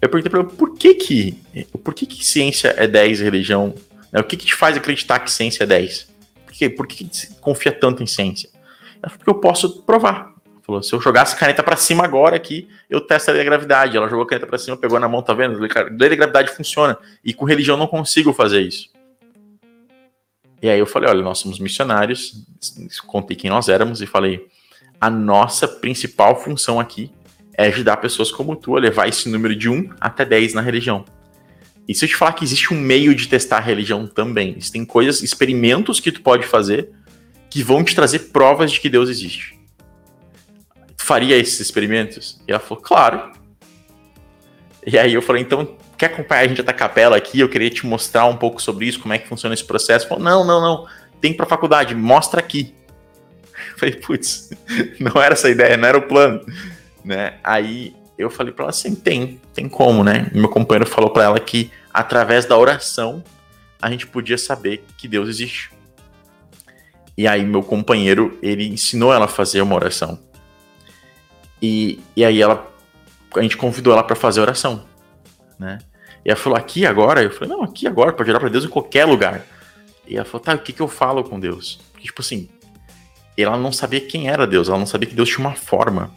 [0.00, 1.38] Eu perguntei pra ela, por que que,
[1.84, 3.74] por que que ciência é 10 e religião
[4.12, 4.20] né?
[4.20, 6.08] O que, que te faz acreditar que ciência é 10?
[6.44, 6.68] Por, quê?
[6.68, 8.50] Por que, que confia tanto em ciência?
[9.00, 10.31] Porque eu posso provar.
[10.62, 13.96] Falou, se eu jogasse a caneta para cima agora aqui, eu testaria a gravidade.
[13.96, 15.58] Ela jogou a caneta para cima, pegou na mão, tá vendo?
[15.58, 15.68] Lei
[16.08, 16.96] da gravidade funciona.
[17.24, 18.88] E com religião não consigo fazer isso.
[20.62, 22.46] E aí eu falei, olha, nós somos missionários,
[23.08, 24.46] contei quem nós éramos e falei,
[25.00, 27.10] a nossa principal função aqui
[27.54, 31.04] é ajudar pessoas como tu a levar esse número de 1 até 10 na religião.
[31.88, 34.84] E se eu te falar que existe um meio de testar a religião também, existem
[34.84, 36.90] coisas, experimentos que tu pode fazer
[37.50, 39.58] que vão te trazer provas de que Deus existe.
[41.02, 42.40] Faria esses experimentos?
[42.46, 43.32] E ela falou, claro.
[44.86, 47.40] E aí eu falei, então, quer acompanhar a gente até a capela aqui?
[47.40, 50.06] Eu queria te mostrar um pouco sobre isso, como é que funciona esse processo.
[50.06, 50.86] Falou, não, não, não,
[51.20, 52.72] tem pra faculdade, mostra aqui.
[53.72, 54.50] Eu falei, putz,
[55.00, 56.40] não era essa a ideia, não era o plano.
[57.04, 57.34] Né?
[57.42, 60.30] Aí eu falei para ela assim, tem, tem como, né?
[60.32, 63.24] E meu companheiro falou para ela que através da oração
[63.80, 65.72] a gente podia saber que Deus existe.
[67.18, 70.16] E aí meu companheiro, ele ensinou ela a fazer uma oração.
[71.62, 72.68] E, e aí ela
[73.36, 74.84] a gente convidou ela para fazer oração,
[75.58, 75.78] né?
[76.24, 78.68] E ela falou: "Aqui agora?" Eu falei: "Não, aqui agora, pode orar para Deus em
[78.68, 79.46] qualquer lugar".
[80.06, 82.48] E ela falou: "Tá, o que que eu falo com Deus?" Porque tipo assim,
[83.36, 86.12] ela não sabia quem era Deus, ela não sabia que Deus tinha uma forma.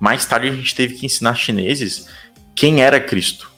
[0.00, 2.08] Mais tarde a gente teve que ensinar chineses
[2.54, 3.50] quem era Cristo.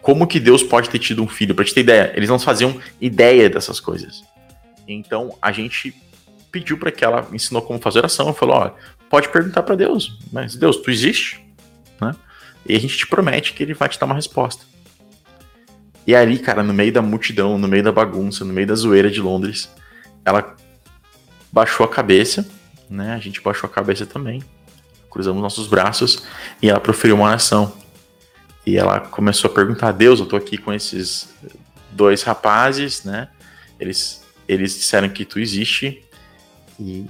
[0.00, 1.54] Como que Deus pode ter tido um filho?
[1.54, 4.22] Pra te ter ideia, eles não faziam ideia dessas coisas.
[4.86, 5.94] Então a gente
[6.52, 8.32] pediu para que ela ensinou como fazer oração.
[8.32, 8.70] Falou: ó,
[9.08, 11.44] pode perguntar para Deus, mas Deus, tu existe?
[12.00, 12.14] Né?
[12.66, 14.64] E a gente te promete que ele vai te dar uma resposta.
[16.06, 19.10] E ali, cara, no meio da multidão, no meio da bagunça, no meio da zoeira
[19.10, 19.70] de Londres,
[20.24, 20.56] ela
[21.52, 22.48] baixou a cabeça,
[22.88, 23.14] né?
[23.14, 24.42] A gente baixou a cabeça também
[25.18, 26.22] cruzamos nossos braços
[26.62, 27.72] e ela proferiu uma oração.
[28.64, 31.34] E ela começou a perguntar: Deus, eu tô aqui com esses
[31.90, 33.28] dois rapazes, né?
[33.80, 36.04] Eles, eles disseram que tu existe
[36.78, 37.06] e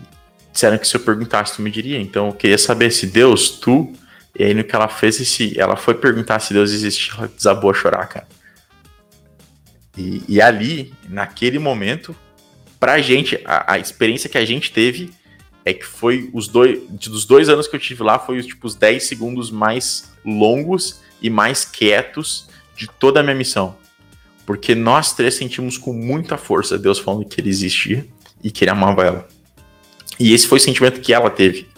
[0.59, 2.01] disseram que se eu perguntasse tu me diria.
[2.01, 3.93] Então eu queria saber se Deus, tu.
[4.37, 7.71] E aí no que ela fez, esse, ela foi perguntar se Deus existe, ela desabou
[7.71, 8.27] a chorar, cara.
[9.97, 12.15] E, e ali, naquele momento,
[12.79, 15.11] pra gente, a, a experiência que a gente teve
[15.65, 16.81] é que foi os dois.
[16.89, 21.31] Dos dois anos que eu tive lá, foi tipo, os 10 segundos mais longos e
[21.31, 23.77] mais quietos de toda a minha missão.
[24.45, 28.07] Porque nós três sentimos com muita força Deus falando que ele existia
[28.43, 29.38] e que ele amava ela.
[30.19, 31.69] E esse foi o sentimento que ela teve.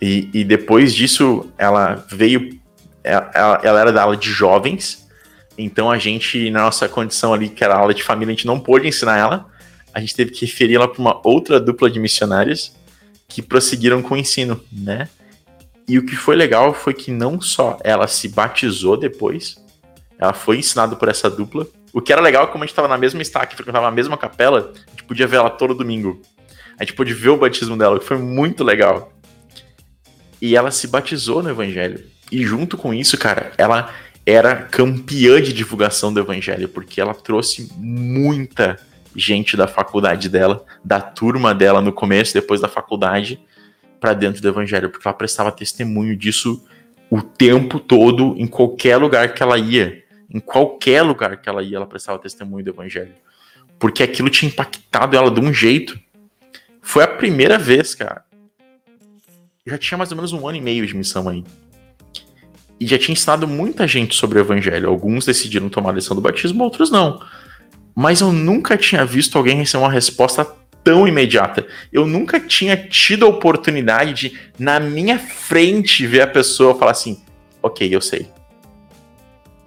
[0.00, 2.58] E, e depois disso, ela veio.
[3.02, 5.06] Ela, ela era da aula de jovens.
[5.58, 8.60] Então a gente, na nossa condição ali, que era aula de família, a gente não
[8.60, 9.46] pôde ensinar ela.
[9.92, 12.72] A gente teve que referir ela para uma outra dupla de missionários
[13.28, 15.08] que prosseguiram com o ensino, né?
[15.88, 19.56] E o que foi legal foi que não só ela se batizou depois,
[20.18, 21.66] ela foi ensinada por essa dupla.
[21.92, 24.18] O que era legal é como a gente estava na mesma estaca, frequentava a mesma
[24.18, 26.20] capela, a gente podia ver ela todo domingo.
[26.78, 29.12] A gente pôde ver o batismo dela, que foi muito legal.
[30.40, 32.04] E ela se batizou no evangelho.
[32.30, 37.72] E junto com isso, cara, ela era campeã de divulgação do evangelho, porque ela trouxe
[37.76, 38.78] muita
[39.14, 43.40] gente da faculdade dela, da turma dela no começo, depois da faculdade,
[43.98, 46.62] para dentro do evangelho, porque ela prestava testemunho disso
[47.08, 50.04] o tempo todo, em qualquer lugar que ela ia.
[50.28, 53.14] Em qualquer lugar que ela ia, ela prestava testemunho do evangelho.
[53.78, 55.98] Porque aquilo tinha impactado ela de um jeito.
[56.86, 58.24] Foi a primeira vez, cara.
[59.66, 61.44] Já tinha mais ou menos um ano e meio de missão aí.
[62.78, 64.88] E já tinha ensinado muita gente sobre o evangelho.
[64.88, 67.20] Alguns decidiram tomar a lição do batismo, outros não
[67.96, 70.46] mas eu nunca tinha visto alguém receber uma resposta
[70.84, 71.66] tão imediata.
[71.90, 77.24] Eu nunca tinha tido a oportunidade de, na minha frente, ver a pessoa falar assim:
[77.62, 78.28] ok, eu sei.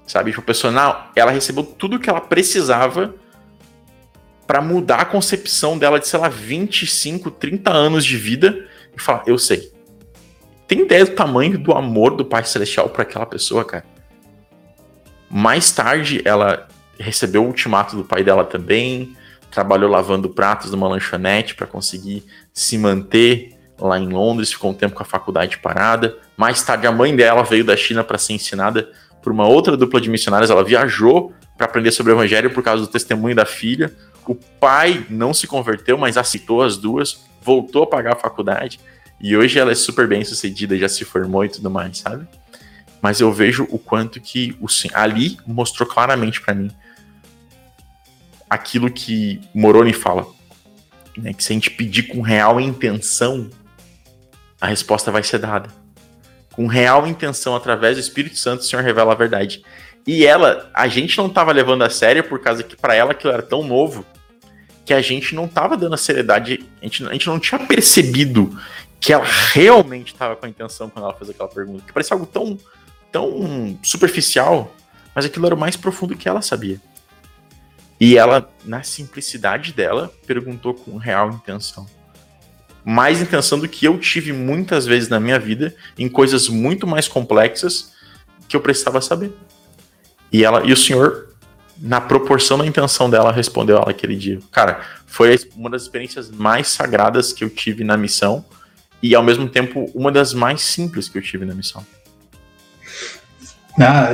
[0.06, 0.30] Sabe?
[0.30, 3.16] Tipo, a pessoa, não, ela recebeu tudo que ela precisava
[4.50, 8.66] para mudar a concepção dela de, sei lá, 25, 30 anos de vida
[8.98, 9.72] e falar: eu sei.
[10.68, 13.86] Tem ideia do tamanho do amor do Pai Celestial para aquela pessoa, cara?
[15.30, 16.68] Mais tarde, ela
[17.00, 19.16] recebeu o ultimato do pai dela também,
[19.52, 24.96] trabalhou lavando pratos numa lanchonete para conseguir se manter lá em Londres, ficou um tempo
[24.96, 26.18] com a faculdade parada.
[26.36, 28.90] Mais tarde, a mãe dela veio da China para ser ensinada
[29.22, 30.50] por uma outra dupla de missionários.
[30.50, 33.94] Ela viajou para aprender sobre o evangelho por causa do testemunho da filha.
[34.26, 38.80] O pai não se converteu, mas aceitou as duas, voltou a pagar a faculdade
[39.20, 42.28] e hoje ela é super bem sucedida, já se formou e tudo mais, sabe?
[43.02, 46.72] Mas eu vejo o quanto que o ali mostrou claramente para mim
[48.50, 50.28] aquilo que Moroni fala,
[51.18, 51.34] né?
[51.34, 53.50] Que se a gente pedir com real intenção,
[54.60, 55.70] a resposta vai ser dada.
[56.52, 59.64] Com real intenção, através do Espírito Santo, o Senhor revela a verdade.
[60.06, 63.34] E ela, a gente não estava levando a sério por causa que para ela aquilo
[63.34, 64.06] era tão novo
[64.86, 68.60] que a gente não estava dando a seriedade, a gente, a gente não tinha percebido
[69.00, 71.84] que ela realmente estava com a intenção quando ela fez aquela pergunta.
[71.86, 72.58] Que parecia algo tão,
[73.12, 74.76] tão superficial,
[75.14, 76.82] mas aquilo era o mais profundo que ela sabia.
[78.00, 81.86] E ela, na simplicidade dela, perguntou com real intenção.
[82.84, 87.08] Mais intenção do que eu tive muitas vezes na minha vida, em coisas muito mais
[87.08, 87.92] complexas
[88.48, 89.34] que eu precisava saber.
[90.32, 91.30] E ela e o senhor,
[91.78, 94.40] na proporção da intenção dela, respondeu ela aquele dia.
[94.52, 98.46] Cara, foi uma das experiências mais sagradas que eu tive na missão
[99.02, 101.86] e ao mesmo tempo uma das mais simples que eu tive na missão.
[103.80, 104.10] Ah,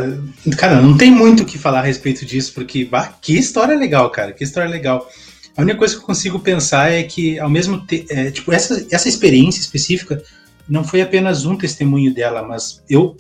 [0.58, 4.10] cara, não tem muito o que falar a respeito disso, porque bah, que história legal,
[4.12, 5.10] cara, que história legal.
[5.58, 8.86] A única coisa que eu consigo pensar é que, ao mesmo tempo, é, tipo, essa,
[8.92, 10.22] essa experiência específica
[10.68, 13.16] não foi apenas um testemunho dela, mas eu,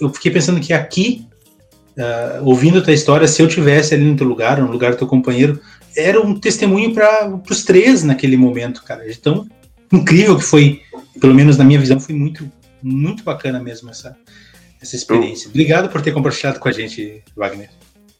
[0.00, 1.26] eu fiquei pensando que aqui,
[2.00, 4.98] uh, ouvindo a tua história, se eu tivesse ali no teu lugar, no lugar do
[4.98, 5.60] teu companheiro,
[5.96, 9.04] era um testemunho para os três naquele momento, cara.
[9.10, 9.46] Então,
[9.92, 10.82] incrível que foi,
[11.20, 12.50] pelo menos na minha visão, foi muito,
[12.82, 14.16] muito bacana mesmo essa,
[14.80, 15.46] essa experiência.
[15.46, 15.50] Eu...
[15.50, 17.70] Obrigado por ter compartilhado com a gente, Wagner.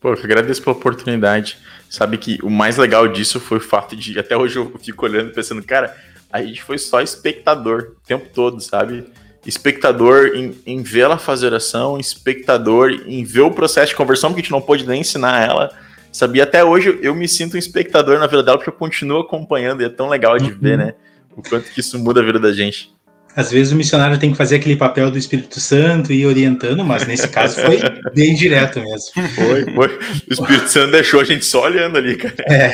[0.01, 1.59] Pô, eu agradeço pela oportunidade.
[1.89, 5.33] Sabe que o mais legal disso foi o fato de, até hoje eu fico olhando
[5.33, 5.95] pensando, cara,
[6.33, 9.05] a gente foi só espectador o tempo todo, sabe?
[9.47, 14.41] Espectador em, em ver ela fazer oração, espectador em ver o processo de conversão, porque
[14.41, 15.71] a gente não pôde nem ensinar ela.
[16.13, 19.81] Sabia, até hoje eu me sinto um espectador na vida dela, porque eu continuo acompanhando
[19.81, 20.59] e é tão legal de uhum.
[20.61, 20.95] ver, né?
[21.37, 22.93] O quanto que isso muda a vida da gente.
[23.35, 26.85] Às vezes o missionário tem que fazer aquele papel do Espírito Santo e ir orientando,
[26.85, 27.79] mas nesse caso foi
[28.13, 29.13] bem direto mesmo.
[29.35, 29.99] Foi, foi.
[30.29, 32.35] O Espírito Santo deixou a gente só olhando ali, cara.
[32.49, 32.73] É.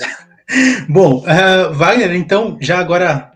[0.88, 3.32] Bom, uh, Wagner, então, já agora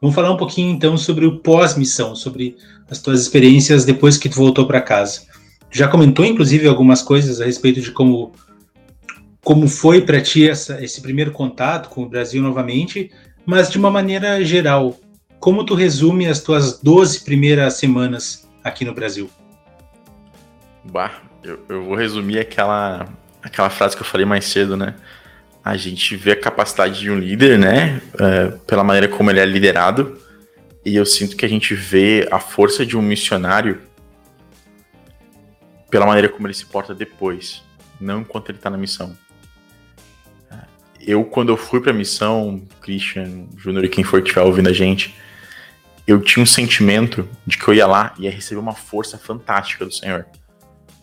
[0.00, 2.56] vamos falar um pouquinho então sobre o pós-missão, sobre
[2.90, 5.22] as tuas experiências depois que tu voltou para casa.
[5.70, 8.32] Já comentou, inclusive, algumas coisas a respeito de como
[9.44, 13.10] como foi para ti essa, esse primeiro contato com o Brasil novamente,
[13.44, 14.96] mas de uma maneira geral,
[15.40, 19.28] como tu resume as tuas 12 primeiras semanas aqui no Brasil?
[20.84, 23.08] Bah, eu, eu vou resumir aquela,
[23.42, 24.94] aquela frase que eu falei mais cedo, né?
[25.64, 28.02] A gente vê a capacidade de um líder, né?
[28.18, 30.20] É, pela maneira como ele é liderado.
[30.84, 33.80] E eu sinto que a gente vê a força de um missionário
[35.88, 37.62] pela maneira como ele se porta depois,
[38.00, 39.16] não enquanto ele está na missão.
[41.04, 44.72] Eu, quando eu fui para missão, Christian, Júnior e quem for que estiver ouvindo a
[44.72, 45.14] gente,
[46.06, 49.84] eu tinha um sentimento de que eu ia lá e ia receber uma força fantástica
[49.84, 50.26] do Senhor.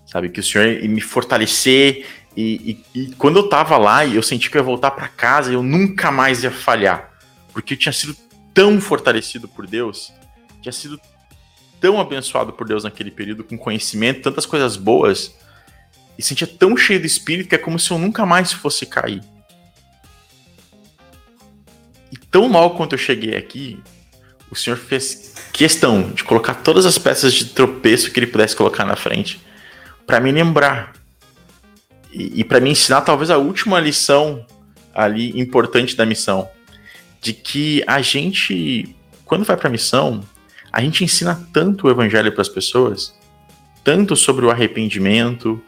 [0.05, 0.29] Sabe?
[0.29, 2.05] Que o Senhor ia me fortalecer.
[2.41, 5.09] E, e, e quando eu tava lá e eu senti que eu ia voltar para
[5.09, 7.11] casa, eu nunca mais ia falhar.
[7.51, 8.15] Porque eu tinha sido
[8.53, 10.13] tão fortalecido por Deus,
[10.61, 10.97] tinha sido
[11.81, 15.35] tão abençoado por Deus naquele período, com conhecimento, tantas coisas boas,
[16.17, 19.21] e sentia tão cheio do espírito que é como se eu nunca mais fosse cair.
[22.09, 23.83] E tão mal quanto eu cheguei aqui,
[24.49, 28.85] o senhor fez questão de colocar todas as peças de tropeço que ele pudesse colocar
[28.85, 29.41] na frente
[30.07, 30.98] para me lembrar
[32.11, 34.45] e, e para me ensinar talvez a última lição
[34.93, 36.49] ali importante da missão
[37.21, 38.95] de que a gente
[39.25, 40.23] quando vai para missão
[40.71, 43.17] a gente ensina tanto o evangelho para as pessoas
[43.83, 45.61] tanto sobre o arrependimento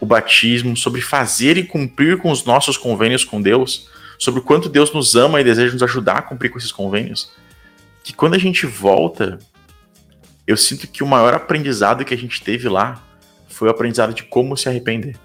[0.00, 4.68] o batismo sobre fazer e cumprir com os nossos convênios com Deus sobre o quanto
[4.68, 7.32] Deus nos ama e deseja nos ajudar a cumprir com esses convênios
[8.04, 9.38] que quando a gente volta,
[10.46, 13.02] eu sinto que o maior aprendizado que a gente teve lá
[13.48, 15.16] foi o aprendizado de como se arrepender.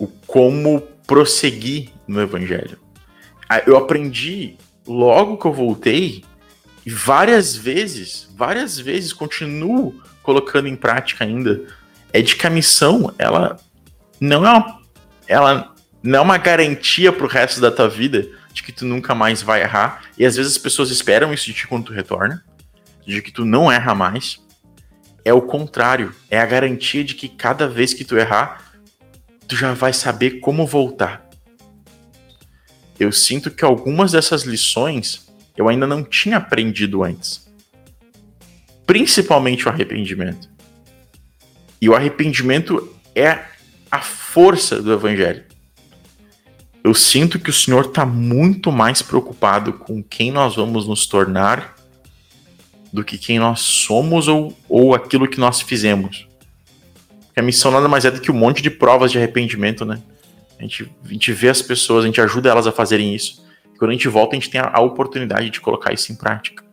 [0.00, 2.78] O como prosseguir no evangelho.
[3.66, 6.24] Eu aprendi logo que eu voltei
[6.84, 11.62] e várias vezes, várias vezes continuo colocando em prática ainda,
[12.12, 13.58] é de que a missão, ela
[14.20, 14.80] não é uma,
[15.26, 19.42] ela não é uma garantia pro resto da tua vida de que tu nunca mais
[19.42, 20.02] vai errar.
[20.18, 22.44] E às vezes as pessoas esperam isso de ti quando tu retorna,
[23.06, 24.40] de que tu não erra mais.
[25.24, 28.69] É o contrário, é a garantia de que cada vez que tu errar,
[29.50, 31.28] tu já vai saber como voltar.
[33.00, 37.50] Eu sinto que algumas dessas lições eu ainda não tinha aprendido antes.
[38.86, 40.48] Principalmente o arrependimento.
[41.80, 43.44] E o arrependimento é
[43.90, 45.44] a força do evangelho.
[46.84, 51.74] Eu sinto que o Senhor está muito mais preocupado com quem nós vamos nos tornar
[52.92, 56.29] do que quem nós somos ou, ou aquilo que nós fizemos.
[57.30, 60.02] Porque a missão nada mais é do que um monte de provas de arrependimento, né?
[60.58, 63.46] A gente, a gente vê as pessoas, a gente ajuda elas a fazerem isso.
[63.72, 66.16] E quando a gente volta, a gente tem a, a oportunidade de colocar isso em
[66.16, 66.64] prática.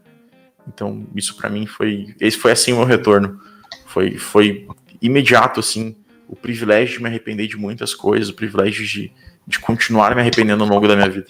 [0.68, 2.16] Então, isso para mim foi.
[2.20, 3.40] Esse foi assim o meu retorno.
[3.86, 4.68] Foi, foi
[5.02, 5.96] imediato, assim,
[6.28, 9.12] o privilégio de me arrepender de muitas coisas, o privilégio de,
[9.46, 11.28] de continuar me arrependendo ao longo da minha vida.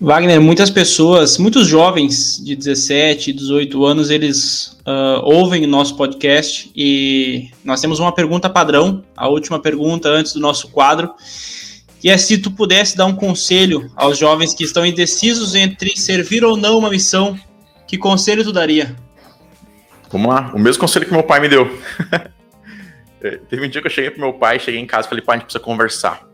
[0.00, 6.70] Wagner, muitas pessoas, muitos jovens de 17, 18 anos, eles uh, ouvem o nosso podcast
[6.74, 11.14] e nós temos uma pergunta padrão, a última pergunta antes do nosso quadro,
[12.00, 16.44] que é se tu pudesse dar um conselho aos jovens que estão indecisos entre servir
[16.44, 17.38] ou não uma missão,
[17.86, 18.96] que conselho tu daria?
[20.10, 21.70] Vamos lá, o mesmo conselho que meu pai me deu.
[23.26, 25.24] É, teve um dia que eu cheguei pro meu pai, cheguei em casa e falei,
[25.24, 26.28] pai, a gente precisa conversar.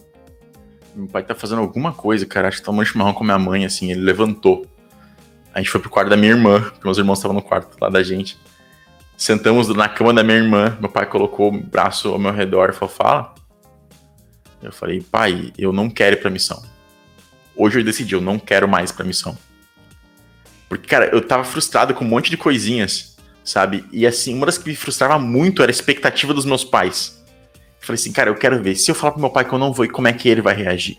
[0.95, 3.91] Meu pai tá fazendo alguma coisa, cara, acho que tomando chimarrão com minha mãe, assim,
[3.91, 4.67] ele levantou.
[5.55, 7.89] A gente foi pro quarto da minha irmã, porque meus irmãos estavam no quarto lá
[7.89, 8.39] da gente.
[9.17, 12.73] Sentamos na cama da minha irmã, meu pai colocou o braço ao meu redor e
[12.73, 13.35] falou, fala.
[14.63, 16.63] Eu falei, pai, eu não quero ir pra missão.
[17.57, 19.37] Hoje eu decidi, eu não quero mais pra missão.
[20.69, 23.11] Porque, cara, eu tava frustrado com um monte de coisinhas
[23.45, 23.85] sabe?
[23.93, 27.20] E assim, uma das que me frustrava muito era a expectativa dos meus pais.
[27.81, 28.77] Eu falei assim, cara, eu quero ver.
[28.77, 30.55] Se eu falar pro meu pai que eu não vou, como é que ele vai
[30.55, 30.99] reagir?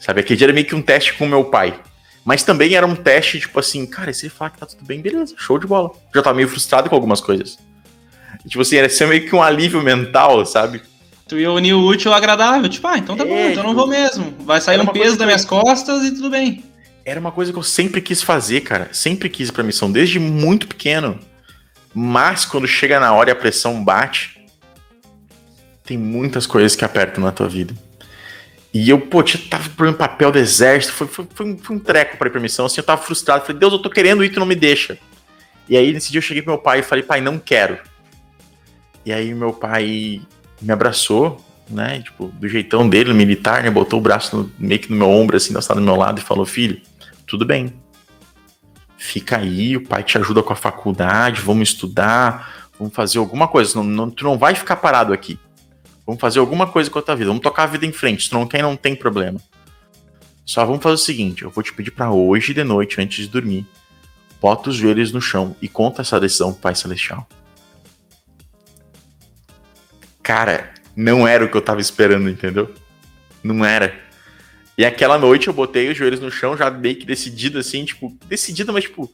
[0.00, 0.20] Sabe?
[0.20, 1.78] Aquele dia era meio que um teste com o meu pai.
[2.24, 5.00] Mas também era um teste, tipo assim, cara, se ele falar que tá tudo bem,
[5.00, 5.90] beleza, show de bola.
[6.14, 7.58] Já tava meio frustrado com algumas coisas.
[8.44, 10.82] E, tipo assim, era ser meio que um alívio mental, sabe?
[11.28, 13.66] Tu ia unir o útil ao agradável, tipo, ah, então tá é, bom, então eu
[13.68, 14.34] não vou mesmo.
[14.40, 16.62] Vai sair um peso das minhas costas e tudo bem
[17.06, 18.88] era uma coisa que eu sempre quis fazer, cara.
[18.92, 21.20] Sempre quis ir pra missão, desde muito pequeno.
[21.94, 24.35] Mas quando chega na hora e a pressão bate,
[25.86, 27.72] tem muitas coisas que apertam na tua vida.
[28.74, 31.76] E eu, pô, tinha, tava por um papel do exército, foi, foi, foi, um, foi
[31.76, 33.46] um treco pra ir pra missão, assim, eu tava frustrado.
[33.46, 34.98] Falei, Deus, eu tô querendo ir, tu não me deixa.
[35.68, 37.78] E aí, nesse dia, eu cheguei pro meu pai e falei, pai, não quero.
[39.04, 40.20] E aí, meu pai
[40.60, 44.90] me abraçou, né, tipo, do jeitão dele, militar, né, botou o braço no, meio que
[44.90, 46.80] no meu ombro, assim, do meu lado e falou, filho,
[47.26, 47.72] tudo bem.
[48.98, 53.76] Fica aí, o pai te ajuda com a faculdade, vamos estudar, vamos fazer alguma coisa.
[53.76, 55.38] Não, não, tu não vai ficar parado aqui.
[56.06, 58.24] Vamos fazer alguma coisa com a tua vida, vamos tocar a vida em frente.
[58.24, 59.40] Se tu não quer, não tem problema.
[60.44, 63.28] Só vamos fazer o seguinte: eu vou te pedir para hoje de noite, antes de
[63.28, 63.66] dormir,
[64.40, 67.26] bota os joelhos no chão e conta essa decisão pro Pai Celestial.
[70.22, 72.72] Cara, não era o que eu tava esperando, entendeu?
[73.42, 74.06] Não era.
[74.78, 78.16] E aquela noite eu botei os joelhos no chão, já meio que decidido assim, tipo,
[78.26, 79.10] decidido, mas tipo,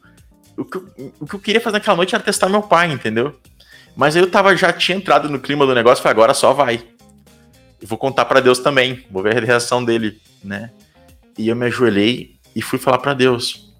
[0.57, 3.39] o que, eu, o que eu queria fazer naquela noite era testar meu pai, entendeu?
[3.95, 6.83] Mas eu tava, já tinha entrado no clima do negócio, falei, agora só vai.
[7.81, 10.71] Eu vou contar para Deus também, vou ver a reação dele, né?
[11.37, 13.73] E eu me ajoelhei e fui falar para Deus.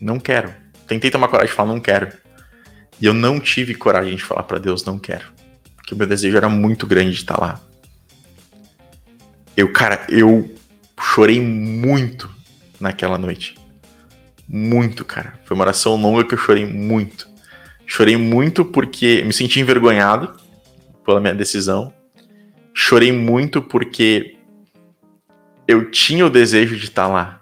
[0.00, 0.52] Não quero.
[0.86, 2.12] Tentei tomar coragem de falar, não quero.
[3.00, 5.26] E eu não tive coragem de falar para Deus, não quero.
[5.76, 7.60] Porque o meu desejo era muito grande de estar lá.
[9.56, 10.54] Eu, cara, eu
[11.00, 12.28] chorei muito
[12.80, 13.56] naquela noite.
[14.48, 15.38] Muito, cara.
[15.44, 17.28] Foi uma oração longa que eu chorei muito.
[17.90, 20.36] Chorei muito porque me senti envergonhado
[21.04, 21.90] pela minha decisão.
[22.74, 24.36] Chorei muito porque
[25.66, 27.40] eu tinha o desejo de estar lá.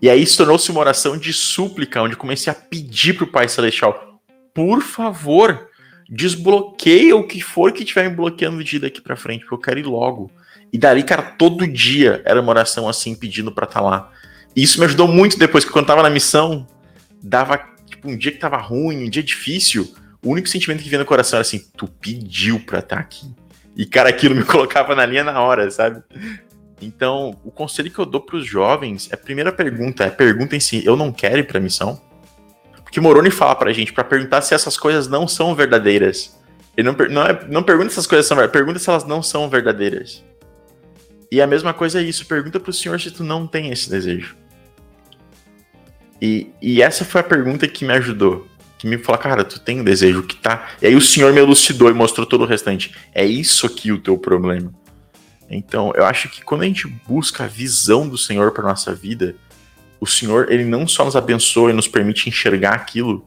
[0.00, 4.20] E aí tornou-se uma oração de súplica, onde comecei a pedir pro Pai Celestial:
[4.52, 5.68] por favor,
[6.08, 9.80] desbloqueia o que for que estiver me bloqueando de daqui para frente, porque eu quero
[9.80, 10.30] ir logo.
[10.70, 14.12] E dali, cara, todo dia era uma oração assim, pedindo pra estar lá.
[14.54, 16.66] E isso me ajudou muito depois, que quando eu tava na missão,
[17.22, 17.58] dava,
[17.98, 19.92] tipo, um dia que tava ruim, um dia difícil,
[20.22, 23.26] o único sentimento que vinha no coração era assim, tu pediu pra estar tá aqui.
[23.76, 26.02] E, cara, aquilo me colocava na linha na hora, sabe?
[26.80, 30.60] Então, o conselho que eu dou pros jovens é a primeira pergunta, é pergunta em
[30.60, 32.00] si, eu não quero ir pra missão?
[32.82, 36.36] Porque Moroni fala pra gente, para perguntar se essas coisas não são verdadeiras.
[36.76, 39.22] Ele não, não, é, não pergunta se essas coisas são verdadeiras, pergunta se elas não
[39.22, 40.24] são verdadeiras.
[41.30, 44.36] E a mesma coisa é isso, pergunta pro senhor se tu não tem esse desejo.
[46.20, 48.46] E, e essa foi a pergunta que me ajudou.
[48.76, 50.68] que me falou, cara, tu tem um desejo que tá.
[50.80, 52.94] E aí o senhor me elucidou e mostrou todo o restante.
[53.14, 54.72] É isso aqui o teu problema.
[55.50, 59.34] Então, eu acho que quando a gente busca a visão do Senhor para nossa vida,
[60.00, 63.26] o Senhor, ele não só nos abençoa e nos permite enxergar aquilo,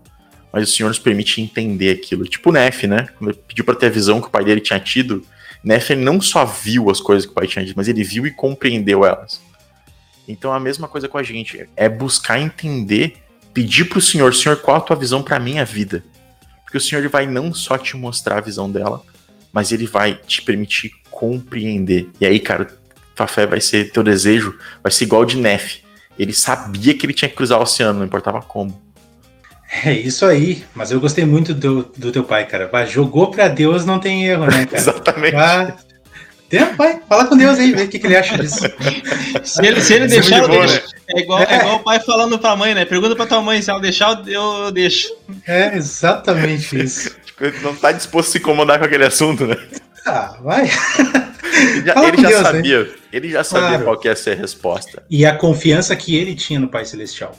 [0.53, 2.25] mas o Senhor nos permite entender aquilo.
[2.25, 3.07] Tipo o Nef, né?
[3.17, 5.25] Quando ele pediu para ter a visão que o pai dele tinha tido,
[5.63, 8.25] Nef ele não só viu as coisas que o pai tinha dito, mas ele viu
[8.27, 9.41] e compreendeu elas.
[10.27, 13.21] Então, a mesma coisa com a gente, é buscar entender
[13.53, 16.03] pedir para o Senhor, Senhor, qual a tua visão para a minha vida?
[16.63, 19.01] Porque o Senhor ele vai não só te mostrar a visão dela,
[19.51, 22.09] mas ele vai te permitir compreender.
[22.19, 22.67] E aí, cara,
[23.15, 25.81] tua fé vai ser, teu desejo vai ser igual de Nef.
[26.17, 28.81] Ele sabia que ele tinha que cruzar o oceano, não importava como.
[29.83, 32.69] É isso aí, mas eu gostei muito do, do teu pai, cara.
[32.85, 34.77] Jogou para Deus, não tem erro, né, cara?
[34.77, 35.33] Exatamente.
[35.33, 35.75] Vai,
[36.51, 38.59] tem, vai, fala com Deus aí, vê o que, que ele acha disso.
[39.45, 40.73] Se ele, se ele deixar, eu deixo.
[40.73, 40.81] Né?
[41.15, 41.47] É, igual, é.
[41.49, 42.83] é igual o pai falando pra mãe, né?
[42.83, 45.07] Pergunta pra tua mãe, se ela deixar, eu, eu deixo.
[45.47, 47.15] É, exatamente isso.
[47.39, 49.57] Ele não tá disposto a se incomodar com aquele assunto, né?
[50.05, 50.69] Ah, vai.
[51.53, 52.89] Ele já, ele já Deus, sabia, né?
[53.13, 53.83] ele já sabia claro.
[53.83, 55.03] qual que ia ser a resposta.
[55.09, 57.37] E a confiança que ele tinha no Pai Celestial.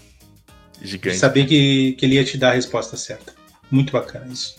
[0.81, 1.15] Gigante.
[1.15, 3.33] De saber que, que ele ia te dar a resposta certa.
[3.71, 4.57] Muito bacana isso.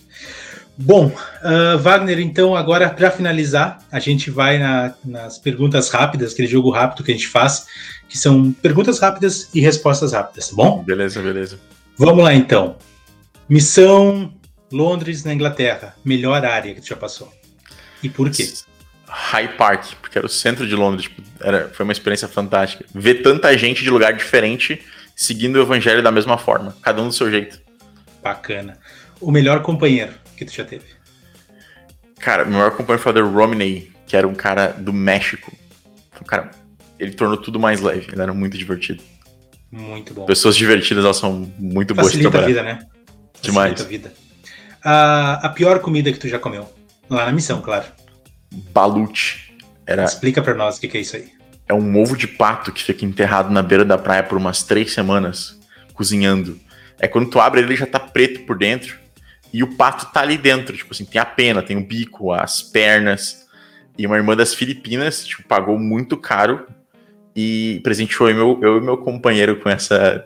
[0.75, 6.47] Bom, uh, Wagner, então agora para finalizar, a gente vai na, nas perguntas rápidas, aquele
[6.47, 7.67] jogo rápido que a gente faz,
[8.09, 10.83] que são perguntas rápidas e respostas rápidas, tá bom?
[10.83, 11.59] Beleza, beleza.
[11.95, 12.75] Vamos lá então.
[13.47, 14.33] Missão
[14.71, 17.31] Londres na Inglaterra, melhor área que tu já passou.
[18.01, 18.51] E por quê?
[19.07, 22.83] High Park, porque era o centro de Londres, tipo, era, foi uma experiência fantástica.
[22.95, 24.81] Ver tanta gente de lugar diferente
[25.15, 27.61] seguindo o evangelho da mesma forma, cada um do seu jeito.
[28.23, 28.79] Bacana.
[29.21, 30.85] O melhor companheiro que tu já teve?
[32.19, 35.51] Cara, meu maior companheiro foi o Romney, que era um cara do México.
[36.21, 36.51] Um cara,
[36.97, 39.03] ele tornou tudo mais leve, ele era muito divertido.
[39.69, 40.25] Muito bom.
[40.25, 42.43] Pessoas divertidas, elas são muito boas de trabalhar.
[42.45, 42.87] Facilita a vida, né?
[43.41, 43.71] Demais.
[43.71, 44.23] Facilita a vida.
[44.83, 46.71] A, a pior comida que tu já comeu?
[47.09, 47.85] Lá na missão, claro.
[48.71, 49.53] Balute.
[49.85, 50.03] Era...
[50.03, 51.29] Explica pra nós o que, que é isso aí.
[51.67, 54.93] É um ovo de pato que fica enterrado na beira da praia por umas três
[54.93, 55.59] semanas,
[55.93, 56.59] cozinhando.
[56.99, 59.02] É quando tu abre ele já tá preto por dentro
[59.53, 62.63] e o pato tá ali dentro, tipo assim, tem a pena, tem o bico, as
[62.63, 63.43] pernas.
[63.95, 66.65] E uma irmã das Filipinas, tipo, pagou muito caro
[67.35, 70.25] e presenteou eu, meu, eu e meu companheiro com essa.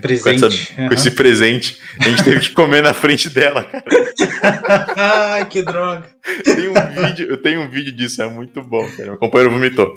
[0.00, 0.22] Presente.
[0.22, 0.88] Com, essa, uhum.
[0.88, 1.78] com, esse presente.
[2.00, 3.84] A gente teve que comer na frente dela, cara.
[4.96, 6.06] Ai, que droga.
[6.42, 9.10] Tem um vídeo, eu tenho um vídeo disso, é muito bom, cara.
[9.10, 9.94] Meu companheiro vomitou.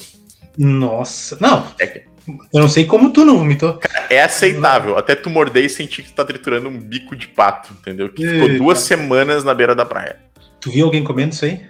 [0.57, 1.37] Nossa.
[1.39, 1.73] Não.
[1.79, 3.79] É, eu não sei como tu não vomitou.
[4.09, 4.97] É aceitável.
[4.97, 8.09] Até tu morder e sentir que tu tá triturando um bico de pato, entendeu?
[8.09, 8.57] Que ficou Eita.
[8.57, 10.17] duas semanas na beira da praia.
[10.59, 11.61] Tu viu alguém comendo isso aí?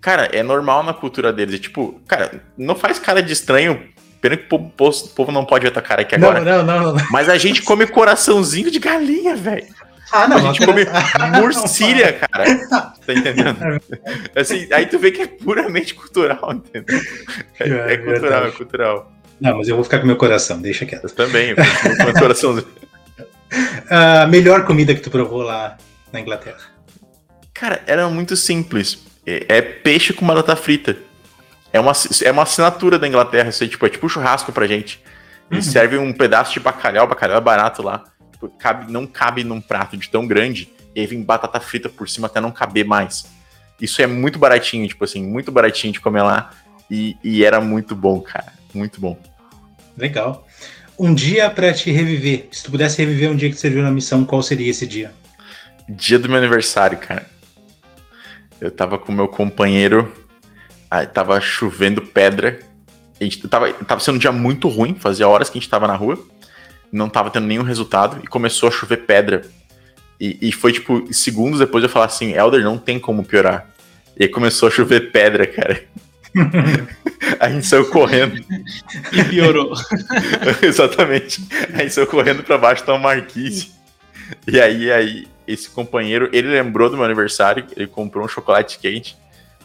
[0.00, 1.54] Cara, é normal na cultura deles.
[1.54, 3.82] É tipo, cara, não faz cara de estranho.
[4.20, 6.40] Pena que o povo, o povo não pode ver tua cara aqui agora.
[6.40, 7.06] Não, não, não, não.
[7.10, 9.66] Mas a gente come coraçãozinho de galinha, velho.
[10.12, 10.36] Ah, não.
[10.36, 10.84] A gente come
[11.40, 12.44] murcilha, cara.
[12.68, 13.56] Tá entendendo?
[14.36, 17.00] Assim, aí tu vê que é puramente cultural, entendeu?
[17.58, 19.12] É, é, é cultural, é cultural.
[19.42, 21.02] Não, mas eu vou ficar com meu coração, deixa quieto.
[21.02, 22.68] Eu também, eu com meu coraçãozinho.
[23.90, 25.76] A melhor comida que tu provou lá
[26.12, 26.60] na Inglaterra?
[27.52, 29.02] Cara, era muito simples.
[29.26, 30.96] É, é peixe com batata frita.
[31.72, 31.90] É uma,
[32.24, 35.02] é uma assinatura da Inglaterra, isso aí, tipo, é tipo churrasco pra gente.
[35.50, 35.72] Eles uhum.
[35.72, 38.04] servem um pedaço de bacalhau, bacalhau é barato lá.
[38.30, 42.08] Tipo, cabe, não cabe num prato de tão grande, e aí vem batata frita por
[42.08, 43.26] cima até não caber mais.
[43.80, 46.50] Isso é muito baratinho, tipo assim, muito baratinho de comer lá.
[46.88, 48.52] E, e era muito bom, cara.
[48.72, 49.18] Muito bom.
[49.96, 50.46] Legal.
[50.98, 52.48] Um dia para te reviver.
[52.52, 55.12] Se tu pudesse reviver um dia que tu serviu na missão, qual seria esse dia?
[55.88, 57.26] Dia do meu aniversário, cara.
[58.60, 60.12] Eu tava com meu companheiro,
[60.90, 62.60] aí tava chovendo pedra.
[63.20, 65.86] A gente tava, tava sendo um dia muito ruim, fazia horas que a gente tava
[65.86, 66.18] na rua,
[66.92, 69.42] não tava tendo nenhum resultado e começou a chover pedra.
[70.20, 73.68] E, e foi tipo segundos depois eu falar assim: Elder, não tem como piorar.
[74.16, 75.82] E aí começou a chover pedra, cara.
[77.38, 78.42] A gente saiu correndo.
[79.12, 79.72] E piorou.
[80.62, 81.46] Exatamente.
[81.72, 83.72] A gente saiu correndo para baixo da marquise.
[84.46, 89.16] E aí, aí, esse companheiro, ele lembrou do meu aniversário, ele comprou um chocolate quente.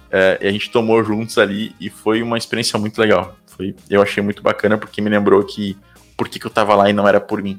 [0.09, 3.36] É, e a gente tomou juntos ali e foi uma experiência muito legal.
[3.45, 5.78] Foi, eu achei muito bacana porque me lembrou que
[6.15, 7.57] por que, que eu tava lá e não era por mim.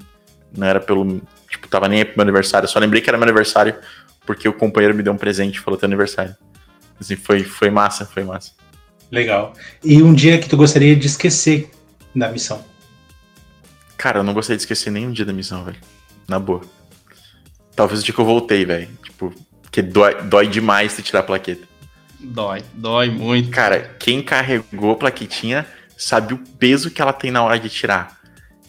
[0.57, 1.21] Não era pelo.
[1.51, 2.65] Tipo, tava nem pro meu aniversário.
[2.65, 3.75] Eu só lembrei que era meu aniversário
[4.25, 6.37] porque o companheiro me deu um presente e falou teu aniversário.
[7.01, 8.53] Assim, foi, foi massa, foi massa.
[9.11, 9.55] Legal.
[9.83, 11.71] E um dia que tu gostaria de esquecer
[12.15, 12.65] da missão?
[13.97, 15.79] Cara, eu não gostaria de esquecer nenhum dia da missão, velho.
[16.29, 16.61] Na boa.
[17.75, 18.89] Talvez o dia que eu voltei, velho.
[19.03, 19.33] Tipo,
[19.63, 21.67] porque dói, dói demais se tirar a plaqueta.
[22.21, 23.51] Dói, dói muito.
[23.51, 28.19] Cara, quem carregou a plaquetinha sabe o peso que ela tem na hora de tirar.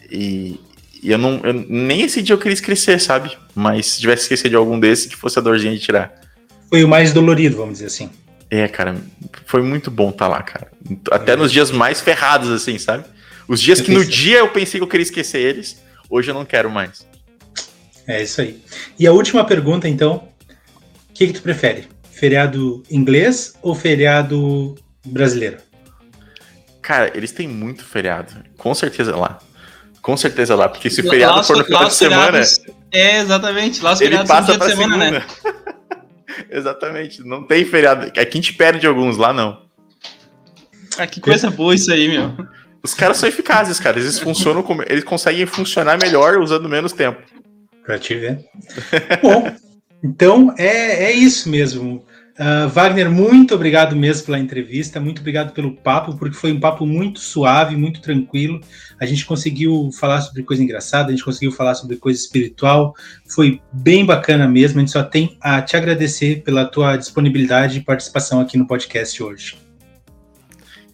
[0.09, 0.59] E,
[1.01, 1.39] E eu não.
[1.43, 3.35] Eu, nem esse dia eu queria esquecer, sabe?
[3.55, 6.13] Mas se tivesse esquecido de algum desses, que fosse a dorzinha de tirar.
[6.69, 8.09] Foi o mais dolorido, vamos dizer assim.
[8.51, 8.95] É, cara,
[9.45, 10.71] foi muito bom estar tá lá, cara.
[11.11, 11.35] Até é.
[11.35, 13.05] nos dias mais ferrados, assim, sabe?
[13.47, 16.45] Os dias que no dia eu pensei que eu queria esquecer eles, hoje eu não
[16.45, 17.07] quero mais.
[18.07, 18.59] É isso aí.
[18.97, 20.27] E a última pergunta, então.
[21.09, 21.87] O que, que tu prefere?
[22.11, 24.75] Feriado inglês ou feriado
[25.05, 25.57] brasileiro?
[26.81, 28.33] Cara, eles têm muito feriado.
[28.57, 29.39] Com certeza lá.
[30.01, 32.41] Com certeza lá, porque se o feriado lá, for no final de semana.
[32.91, 33.83] É, exatamente.
[33.83, 35.21] Lá os ele passa pra semana, né?
[35.21, 35.51] segunda.
[35.51, 35.58] né?
[36.49, 37.23] exatamente.
[37.23, 38.07] Não tem feriado.
[38.07, 39.61] Aqui a gente perde alguns, lá não.
[40.97, 42.35] Ah, que coisa boa isso aí, meu.
[42.83, 43.99] Os caras são eficazes, cara.
[43.99, 44.83] Eles funcionam como.
[44.83, 47.21] Eles conseguem funcionar melhor usando menos tempo.
[47.85, 48.45] Pra te ver.
[49.21, 49.51] Bom,
[50.03, 52.05] então é, é isso mesmo.
[52.39, 56.85] Uh, Wagner, muito obrigado mesmo pela entrevista, muito obrigado pelo papo, porque foi um papo
[56.85, 58.61] muito suave, muito tranquilo.
[58.97, 62.95] A gente conseguiu falar sobre coisa engraçada, a gente conseguiu falar sobre coisa espiritual,
[63.27, 64.77] foi bem bacana mesmo.
[64.77, 69.21] A gente só tem a te agradecer pela tua disponibilidade e participação aqui no podcast
[69.21, 69.57] hoje.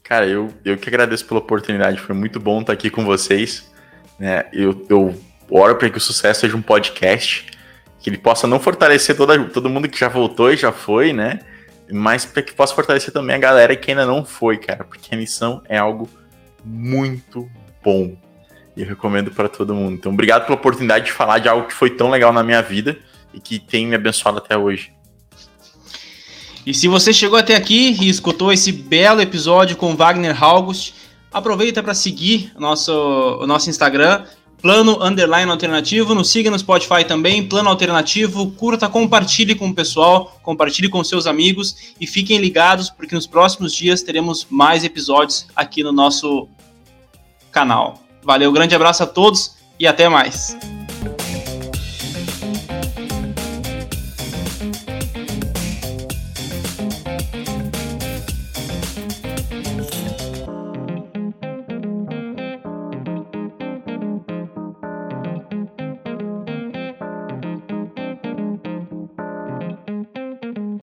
[0.01, 3.71] Cara, eu, eu que agradeço pela oportunidade, foi muito bom estar aqui com vocês.
[4.17, 4.45] Né?
[4.51, 5.15] Eu, eu
[5.51, 7.45] oro para que o sucesso seja um podcast
[8.05, 11.39] que ele possa não fortalecer toda, todo mundo que já voltou e já foi, né?
[11.91, 15.17] Mas para que possa fortalecer também a galera que ainda não foi, cara, porque a
[15.17, 16.07] missão é algo
[16.63, 17.49] muito
[17.83, 18.15] bom.
[18.77, 19.95] E eu recomendo para todo mundo.
[19.95, 22.95] Então, obrigado pela oportunidade de falar de algo que foi tão legal na minha vida
[23.33, 24.93] e que tem me abençoado até hoje.
[26.63, 30.93] E se você chegou até aqui e escutou esse belo episódio com Wagner August,
[31.33, 32.93] aproveita para seguir nosso,
[33.41, 34.25] o nosso Instagram
[34.61, 40.39] Plano Underline Alternativo, nos siga no Spotify também, Plano Alternativo, curta, compartilhe com o pessoal,
[40.41, 45.83] compartilhe com seus amigos e fiquem ligados porque nos próximos dias teremos mais episódios aqui
[45.83, 46.47] no nosso
[47.51, 48.01] canal.
[48.23, 50.57] Valeu, grande abraço a todos e até mais.